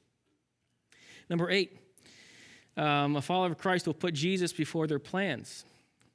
[1.28, 1.78] Number eight,
[2.76, 5.64] um, a follower of Christ will put Jesus before their plans.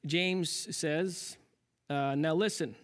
[0.06, 1.38] James says,
[1.90, 2.76] uh, now listen,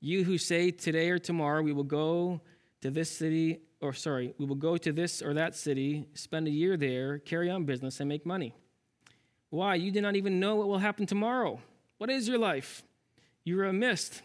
[0.00, 2.40] you who say today or tomorrow we will go
[2.80, 6.50] to this city, or sorry, we will go to this or that city, spend a
[6.50, 8.54] year there, carry on business, and make money.
[9.50, 9.74] Why?
[9.74, 11.60] You do not even know what will happen tomorrow.
[11.98, 12.82] What is your life?
[13.44, 14.22] You are a mist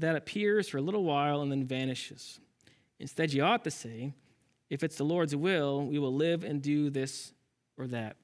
[0.00, 2.40] that appears for a little while and then vanishes.
[2.98, 4.12] Instead, you ought to say,
[4.70, 7.32] if it's the Lord's will, we will live and do this
[7.76, 8.16] or that.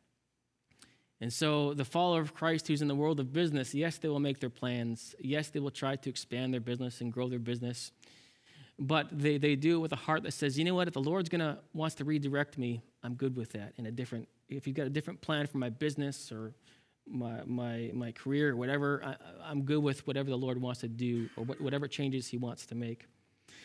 [1.20, 4.20] And so, the follower of Christ who's in the world of business, yes, they will
[4.20, 5.14] make their plans.
[5.18, 7.92] Yes, they will try to expand their business and grow their business.
[8.78, 11.02] But they, they do it with a heart that says, you know what, if the
[11.02, 13.74] Lord's gonna wants to redirect me, I'm good with that.
[13.76, 16.54] In a different, if you've got a different plan for my business or
[17.10, 19.02] my my my career whatever,
[19.44, 22.66] I, am good with whatever the Lord wants to do or whatever changes He wants
[22.66, 23.06] to make.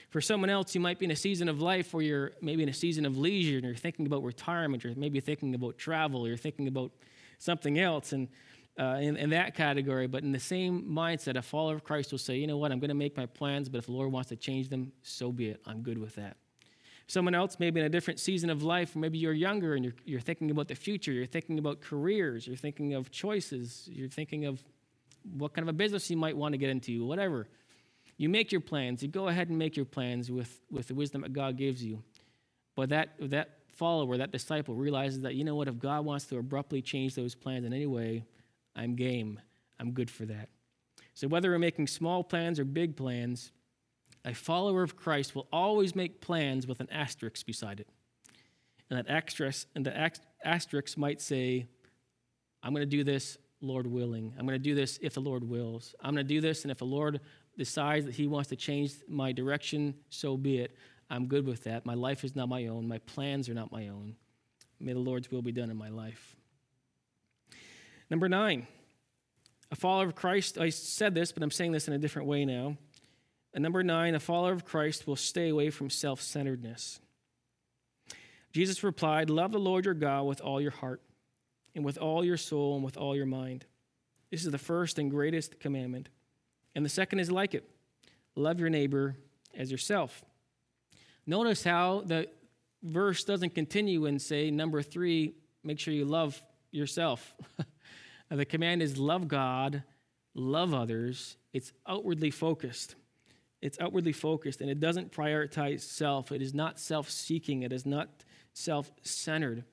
[0.10, 2.70] For someone else, you might be in a season of life where you're maybe in
[2.70, 6.28] a season of leisure and you're thinking about retirement, or maybe thinking about travel, or
[6.28, 6.92] you're thinking about
[7.40, 8.28] something else and
[8.80, 10.08] uh, in, in, that category.
[10.08, 12.80] But in the same mindset, a follower of Christ will say, you know what, I'm
[12.80, 15.50] going to make my plans, but if the Lord wants to change them, so be
[15.50, 15.62] it.
[15.66, 16.38] I'm good with that.
[17.08, 20.20] Someone else, maybe in a different season of life, maybe you're younger and you're, you're
[20.20, 24.64] thinking about the future, you're thinking about careers, you're thinking of choices, you're thinking of
[25.38, 27.48] what kind of a business you might want to get into, whatever.
[28.18, 29.04] You make your plans.
[29.04, 32.02] You go ahead and make your plans with, with the wisdom that God gives you.
[32.76, 36.38] But that, that follower, that disciple, realizes that, you know what, if God wants to
[36.38, 38.24] abruptly change those plans in any way,
[38.76, 39.40] I'm game.
[39.80, 40.50] I'm good for that.
[41.14, 43.52] So whether we're making small plans or big plans,
[44.26, 47.88] a follower of Christ will always make plans with an asterisk beside it.
[48.90, 49.88] And that asterisk, and
[50.44, 51.68] asterisk might say,
[52.62, 54.34] I'm going to do this, Lord willing.
[54.38, 55.96] I'm going to do this if the Lord wills.
[56.02, 57.22] I'm going to do this, and if the Lord
[57.58, 60.76] decides that He wants to change my direction, so be it.
[61.10, 61.86] I'm good with that.
[61.86, 62.88] My life is not my own.
[62.88, 64.16] My plans are not my own.
[64.80, 66.36] May the Lord's will be done in my life.
[68.10, 68.68] Number nine,
[69.72, 70.58] a follower of Christ.
[70.58, 72.78] I said this, but I'm saying this in a different way now.
[73.56, 77.00] And number nine, a follower of Christ will stay away from self centeredness.
[78.52, 81.02] Jesus replied, Love the Lord your God with all your heart,
[81.74, 83.66] and with all your soul, and with all your mind.
[84.30, 86.10] This is the first and greatest commandment.
[86.76, 87.64] And the second is like it
[88.36, 89.16] love your neighbor
[89.58, 90.22] as yourself.
[91.26, 92.28] Notice how the
[92.84, 95.34] verse doesn't continue and say, number three,
[95.64, 97.34] make sure you love yourself.
[98.30, 99.82] the command is love God,
[100.34, 101.38] love others.
[101.54, 102.96] It's outwardly focused.
[103.66, 106.32] It's outwardly focused and it doesn't prioritize self.
[106.32, 107.64] It is not self seeking.
[107.64, 109.64] It is not self centered.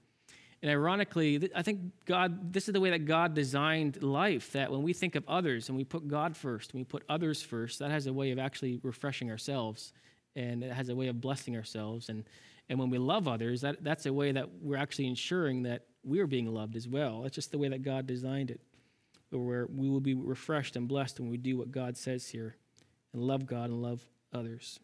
[0.63, 4.83] And ironically, I think God, this is the way that God designed life, that when
[4.83, 8.07] we think of others and we put God first, we put others first, that has
[8.07, 9.93] a way of actually refreshing ourselves
[10.37, 12.09] and it has a way of blessing ourselves.
[12.09, 12.25] And,
[12.71, 16.27] and when we love others, that, that's a way that we're actually ensuring that we're
[16.27, 17.23] being loved as well.
[17.23, 18.61] That's just the way that God designed it,
[19.31, 22.57] where we will be refreshed and blessed when we do what God says here
[23.13, 24.81] and love God and love others.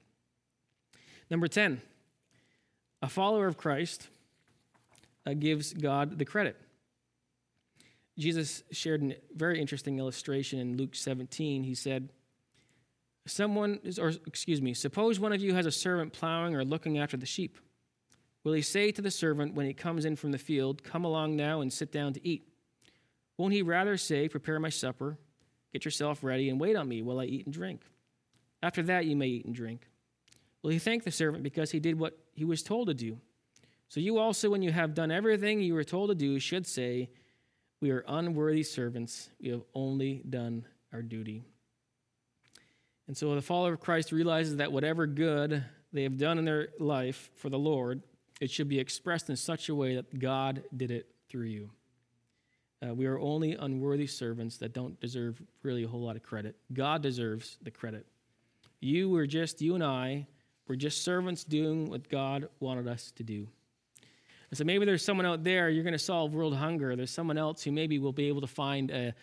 [1.30, 1.80] Number 10,
[3.02, 4.08] a follower of Christ
[5.26, 6.56] uh, gives God the credit.
[8.18, 11.62] Jesus shared a very interesting illustration in Luke 17.
[11.62, 12.10] He said,
[13.26, 17.16] Someone, or excuse me, suppose one of you has a servant plowing or looking after
[17.16, 17.58] the sheep.
[18.42, 21.36] Will he say to the servant when he comes in from the field, Come along
[21.36, 22.48] now and sit down to eat?
[23.36, 25.18] Won't he rather say, Prepare my supper,
[25.72, 27.82] get yourself ready, and wait on me while I eat and drink?
[28.62, 29.88] After that, you may eat and drink.
[30.62, 33.18] Well, he thank the servant because he did what he was told to do?
[33.88, 37.10] So you also, when you have done everything you were told to do, should say,
[37.80, 39.30] We are unworthy servants.
[39.40, 41.44] We have only done our duty.
[43.06, 46.68] And so the follower of Christ realizes that whatever good they have done in their
[46.78, 48.02] life for the Lord,
[48.40, 51.70] it should be expressed in such a way that God did it through you.
[52.86, 56.56] Uh, we are only unworthy servants that don't deserve really a whole lot of credit.
[56.72, 58.06] God deserves the credit.
[58.80, 60.26] You were just, you and I,
[60.66, 63.48] were just servants doing what God wanted us to do.
[64.50, 66.96] And so maybe there's someone out there, you're going to solve world hunger.
[66.96, 69.14] There's someone else who maybe will be able to find a,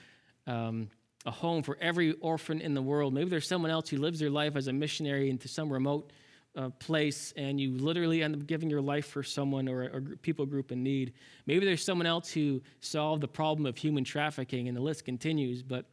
[0.45, 0.89] um,
[1.26, 3.14] a home for every orphan in the world.
[3.14, 6.12] Maybe there's someone else who lives their life as a missionary into some remote
[6.56, 10.01] uh, place and you literally end up giving your life for someone or a, a
[10.18, 11.14] people group in need.
[11.45, 15.64] Maybe there's someone else who solved the problem of human trafficking and the list continues,
[15.64, 15.86] but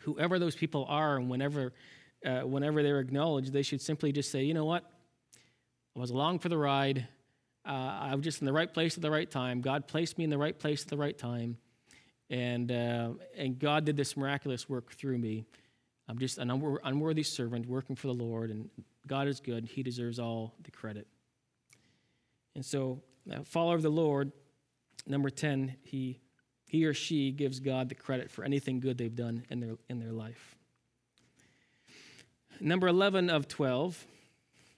[0.00, 1.72] whoever those people are and whenever,
[2.24, 4.84] uh, whenever they're acknowledged, they should simply just say, you know what?
[5.96, 7.06] I was along for the ride.
[7.66, 9.60] Uh, I was just in the right place at the right time.
[9.60, 11.56] God placed me in the right place at the right time.
[12.30, 15.46] And, uh, and God did this miraculous work through me.
[16.08, 16.50] I'm just an
[16.84, 18.70] unworthy servant working for the Lord, and
[19.06, 19.66] God is good.
[19.66, 21.06] He deserves all the credit.
[22.54, 23.02] And so,
[23.44, 24.32] follower of the Lord,
[25.06, 26.20] number 10, he,
[26.66, 29.98] he or she gives God the credit for anything good they've done in their, in
[29.98, 30.57] their life.
[32.60, 34.06] Number 11 of 12,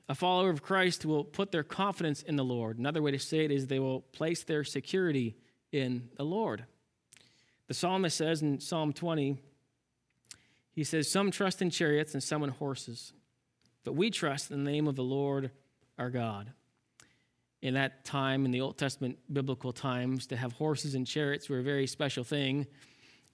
[0.09, 2.79] a follower of Christ will put their confidence in the Lord.
[2.79, 5.37] Another way to say it is they will place their security
[5.73, 6.65] in the Lord.
[7.69, 9.39] The psalmist says in Psalm 20,
[10.73, 13.13] he says, Some trust in chariots and some in horses,
[13.85, 15.51] but we trust in the name of the Lord
[15.99, 16.53] our God.
[17.63, 21.59] In that time, in the Old Testament biblical times, to have horses and chariots were
[21.59, 22.67] a very special thing.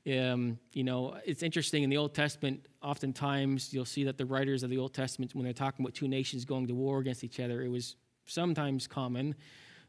[0.07, 4.63] Um, you know, it's interesting in the Old Testament, oftentimes you'll see that the writers
[4.63, 7.41] of the Old Testament, when they're talking about two nations going to war against each
[7.41, 9.35] other, it was sometimes common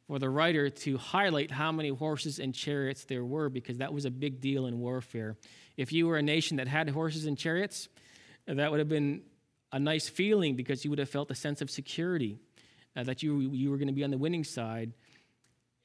[0.07, 4.05] for the writer to highlight how many horses and chariots there were because that was
[4.05, 5.36] a big deal in warfare.
[5.76, 7.88] If you were a nation that had horses and chariots,
[8.47, 9.22] that would have been
[9.72, 12.38] a nice feeling because you would have felt a sense of security
[12.95, 14.93] uh, that you, you were going to be on the winning side.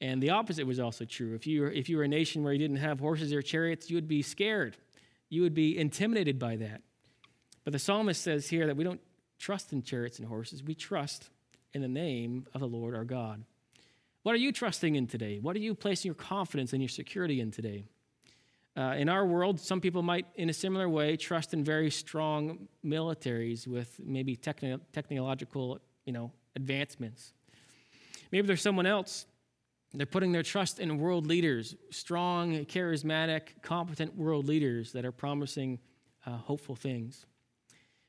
[0.03, 1.33] And the opposite was also true.
[1.33, 3.89] If you, were, if you were a nation where you didn't have horses or chariots,
[3.89, 4.75] you would be scared.
[5.29, 6.81] You would be intimidated by that.
[7.63, 8.99] But the psalmist says here that we don't
[9.39, 11.29] trust in chariots and horses, we trust
[11.71, 13.45] in the name of the Lord our God.
[14.23, 15.39] What are you trusting in today?
[15.39, 17.85] What are you placing your confidence and your security in today?
[18.75, 22.67] Uh, in our world, some people might, in a similar way, trust in very strong
[22.85, 27.31] militaries with maybe techni- technological, you know, advancements.
[28.33, 29.27] Maybe there's someone else
[29.99, 35.79] they're putting their trust in world leaders, strong, charismatic, competent world leaders that are promising
[36.25, 37.25] uh, hopeful things.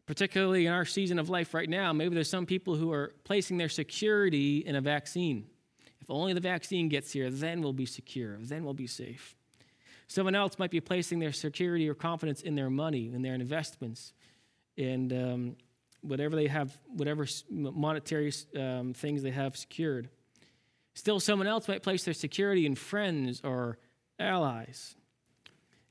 [0.07, 3.57] Particularly in our season of life right now, maybe there's some people who are placing
[3.57, 5.47] their security in a vaccine.
[6.01, 9.35] If only the vaccine gets here, then we'll be secure, then we'll be safe.
[10.07, 14.13] Someone else might be placing their security or confidence in their money, in their investments,
[14.77, 15.57] and um,
[16.03, 20.11] whatever they have, whatever monetary um, things they have secured.
[20.95, 23.79] Still, someone else might place their security in friends or
[24.19, 24.95] allies.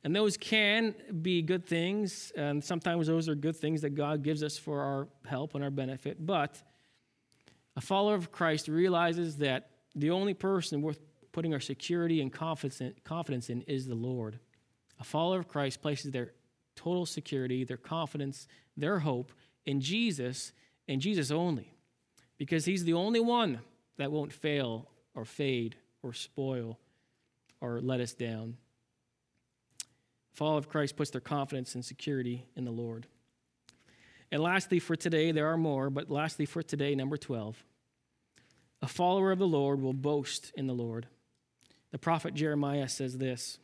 [0.04, 4.44] And those can be good things, and sometimes those are good things that God gives
[4.44, 6.26] us for our help and our benefit.
[6.26, 6.62] But
[7.76, 11.00] a follower of Christ realizes that the only person worth
[11.32, 14.40] putting our security and confidence in, is the Lord.
[15.00, 16.34] A follower of Christ places their
[16.76, 18.48] total security, their confidence,
[18.78, 19.32] their hope
[19.66, 20.52] in Jesus
[20.88, 21.74] and Jesus only,
[22.38, 23.60] because He's the only one
[23.98, 26.80] that won't fail or fade or spoil
[27.62, 28.58] or let us down.
[30.34, 33.08] Follower of Christ puts their confidence and security in the Lord.
[34.32, 37.64] And lastly, for today, there are more, but lastly, for today, number 12,
[38.82, 41.08] a follower of the Lord will boast in the Lord.
[41.92, 43.60] The prophet Jeremiah says this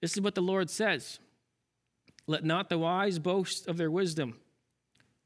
[0.00, 1.18] This is what the Lord says
[2.28, 4.38] Let not the wise boast of their wisdom,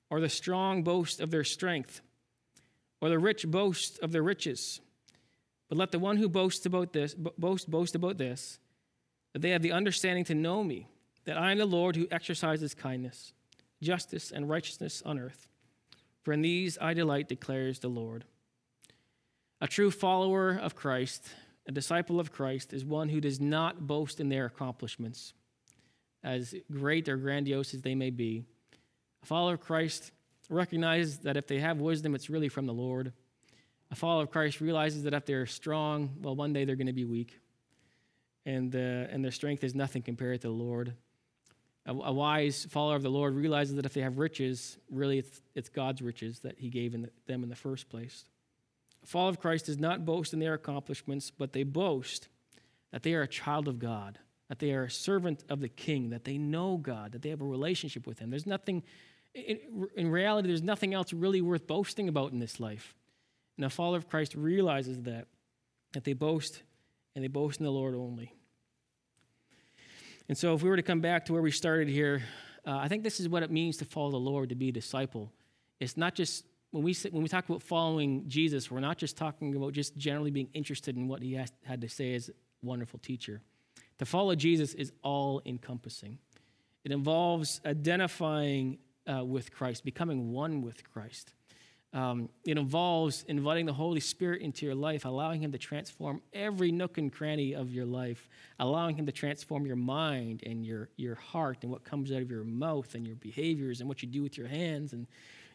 [0.08, 2.00] or the strong boast of their strength,
[3.02, 4.80] or the rich boast of their riches.
[5.68, 8.58] But let the one who boasts about this boast boast about this,
[9.32, 10.86] that they have the understanding to know me,
[11.24, 13.32] that I am the Lord who exercises kindness
[13.82, 15.48] justice, and righteousness on earth.
[16.22, 18.24] For in these I delight, declares the Lord.
[19.60, 21.28] A true follower of Christ,
[21.66, 25.34] a disciple of Christ, is one who does not boast in their accomplishments,
[26.22, 28.44] as great or grandiose as they may be.
[29.22, 30.10] A follower of Christ
[30.48, 33.12] recognizes that if they have wisdom, it's really from the Lord.
[33.90, 36.92] A follower of Christ realizes that if they're strong, well, one day they're going to
[36.92, 37.38] be weak.
[38.44, 40.94] And, uh, and their strength is nothing compared to the Lord.
[41.86, 45.40] A, a, wise follower of the Lord realizes that if they have riches, really it's,
[45.54, 48.24] it's God's riches that He gave in the, them in the first place.
[49.02, 52.28] A follower of Christ does not boast in their accomplishments, but they boast
[52.92, 54.18] that they are a child of God,
[54.48, 57.40] that they are a servant of the King, that they know God, that they have
[57.40, 58.30] a relationship with Him.
[58.30, 58.82] There's nothing,
[59.34, 62.94] in, in reality, there's nothing else really worth boasting about in this life.
[63.56, 65.26] And a follower of Christ realizes that,
[65.92, 66.62] that they boast
[67.14, 68.32] and they boast in the Lord only.
[70.28, 72.22] And so, if we were to come back to where we started here,
[72.66, 74.72] uh, I think this is what it means to follow the Lord, to be a
[74.72, 75.32] disciple.
[75.78, 79.54] It's not just when we when we talk about following Jesus, we're not just talking
[79.54, 82.32] about just generally being interested in what he has, had to say as a
[82.62, 83.40] wonderful teacher.
[83.98, 86.18] To follow Jesus is all encompassing.
[86.84, 88.78] It involves identifying
[89.10, 91.32] uh, with Christ, becoming one with Christ.
[91.96, 96.70] Um, it involves inviting the Holy Spirit into your life, allowing Him to transform every
[96.70, 98.28] nook and cranny of your life,
[98.60, 102.30] allowing Him to transform your mind and your, your heart and what comes out of
[102.30, 105.06] your mouth and your behaviors and what you do with your hands and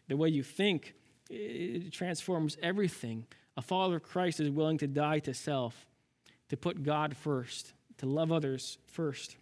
[0.08, 0.94] the way you think.
[1.30, 3.24] It transforms everything.
[3.56, 5.86] A follower of Christ is willing to die to self,
[6.48, 9.36] to put God first, to love others first.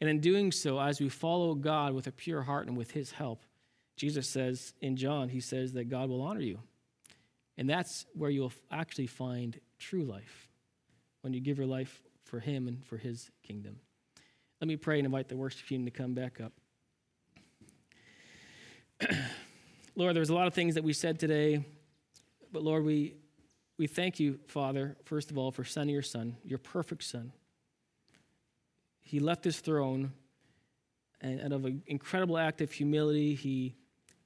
[0.00, 3.12] And in doing so, as we follow God with a pure heart and with His
[3.12, 3.42] help,
[4.00, 6.58] Jesus says in John, he says that God will honor you.
[7.58, 10.48] And that's where you'll actually find true life,
[11.20, 13.76] when you give your life for Him and for His kingdom.
[14.58, 16.54] Let me pray and invite the worship team to come back up.
[19.94, 21.62] Lord, there's a lot of things that we said today,
[22.50, 23.16] but Lord, we,
[23.76, 27.32] we thank you, Father, first of all, for sending your Son, your perfect Son.
[29.02, 30.14] He left his throne,
[31.20, 33.74] and out of an incredible act of humility, he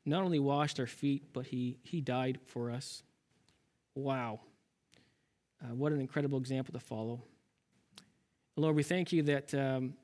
[0.07, 3.03] not only washed our feet, but he, he died for us.
[3.95, 4.41] Wow.
[5.63, 7.23] Uh, what an incredible example to follow.
[8.57, 9.95] Lord, we thank you that, um,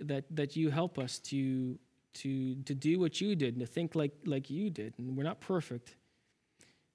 [0.00, 1.78] that, that you help us to,
[2.14, 4.94] to, to do what you did and to think like, like you did.
[4.98, 5.96] And we're not perfect,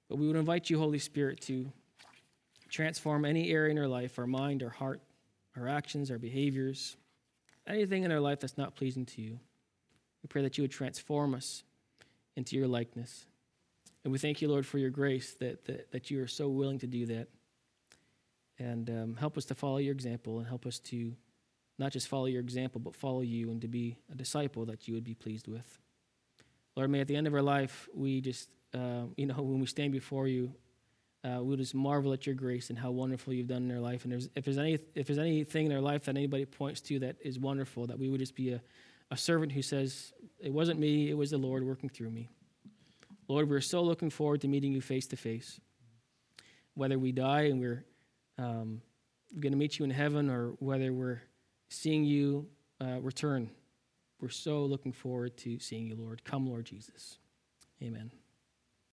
[0.08, 1.72] but we would invite you, Holy Spirit, to
[2.68, 5.00] transform any area in our life our mind, our heart,
[5.56, 6.96] our actions, our behaviors,
[7.66, 9.38] anything in our life that's not pleasing to you.
[10.22, 11.62] We pray that you would transform us
[12.36, 13.26] into your likeness.
[14.04, 16.78] And we thank you, Lord, for your grace that, that, that you are so willing
[16.78, 17.28] to do that.
[18.58, 21.14] And um, help us to follow your example and help us to
[21.78, 24.94] not just follow your example, but follow you and to be a disciple that you
[24.94, 25.78] would be pleased with.
[26.74, 29.66] Lord, may at the end of our life, we just, uh, you know, when we
[29.66, 30.54] stand before you,
[31.24, 34.04] uh, we'll just marvel at your grace and how wonderful you've done in our life.
[34.04, 37.16] And if, there's any, if there's anything in our life that anybody points to that
[37.20, 38.62] is wonderful, that we would just be a,
[39.10, 42.28] a servant who says, It wasn't me, it was the Lord working through me.
[43.28, 45.60] Lord, we're so looking forward to meeting you face to face.
[46.74, 47.84] Whether we die and we're
[48.38, 48.82] um,
[49.40, 51.22] going to meet you in heaven or whether we're
[51.68, 52.46] seeing you
[52.80, 53.50] uh, return,
[54.20, 56.24] we're so looking forward to seeing you, Lord.
[56.24, 57.18] Come, Lord Jesus.
[57.82, 58.10] Amen.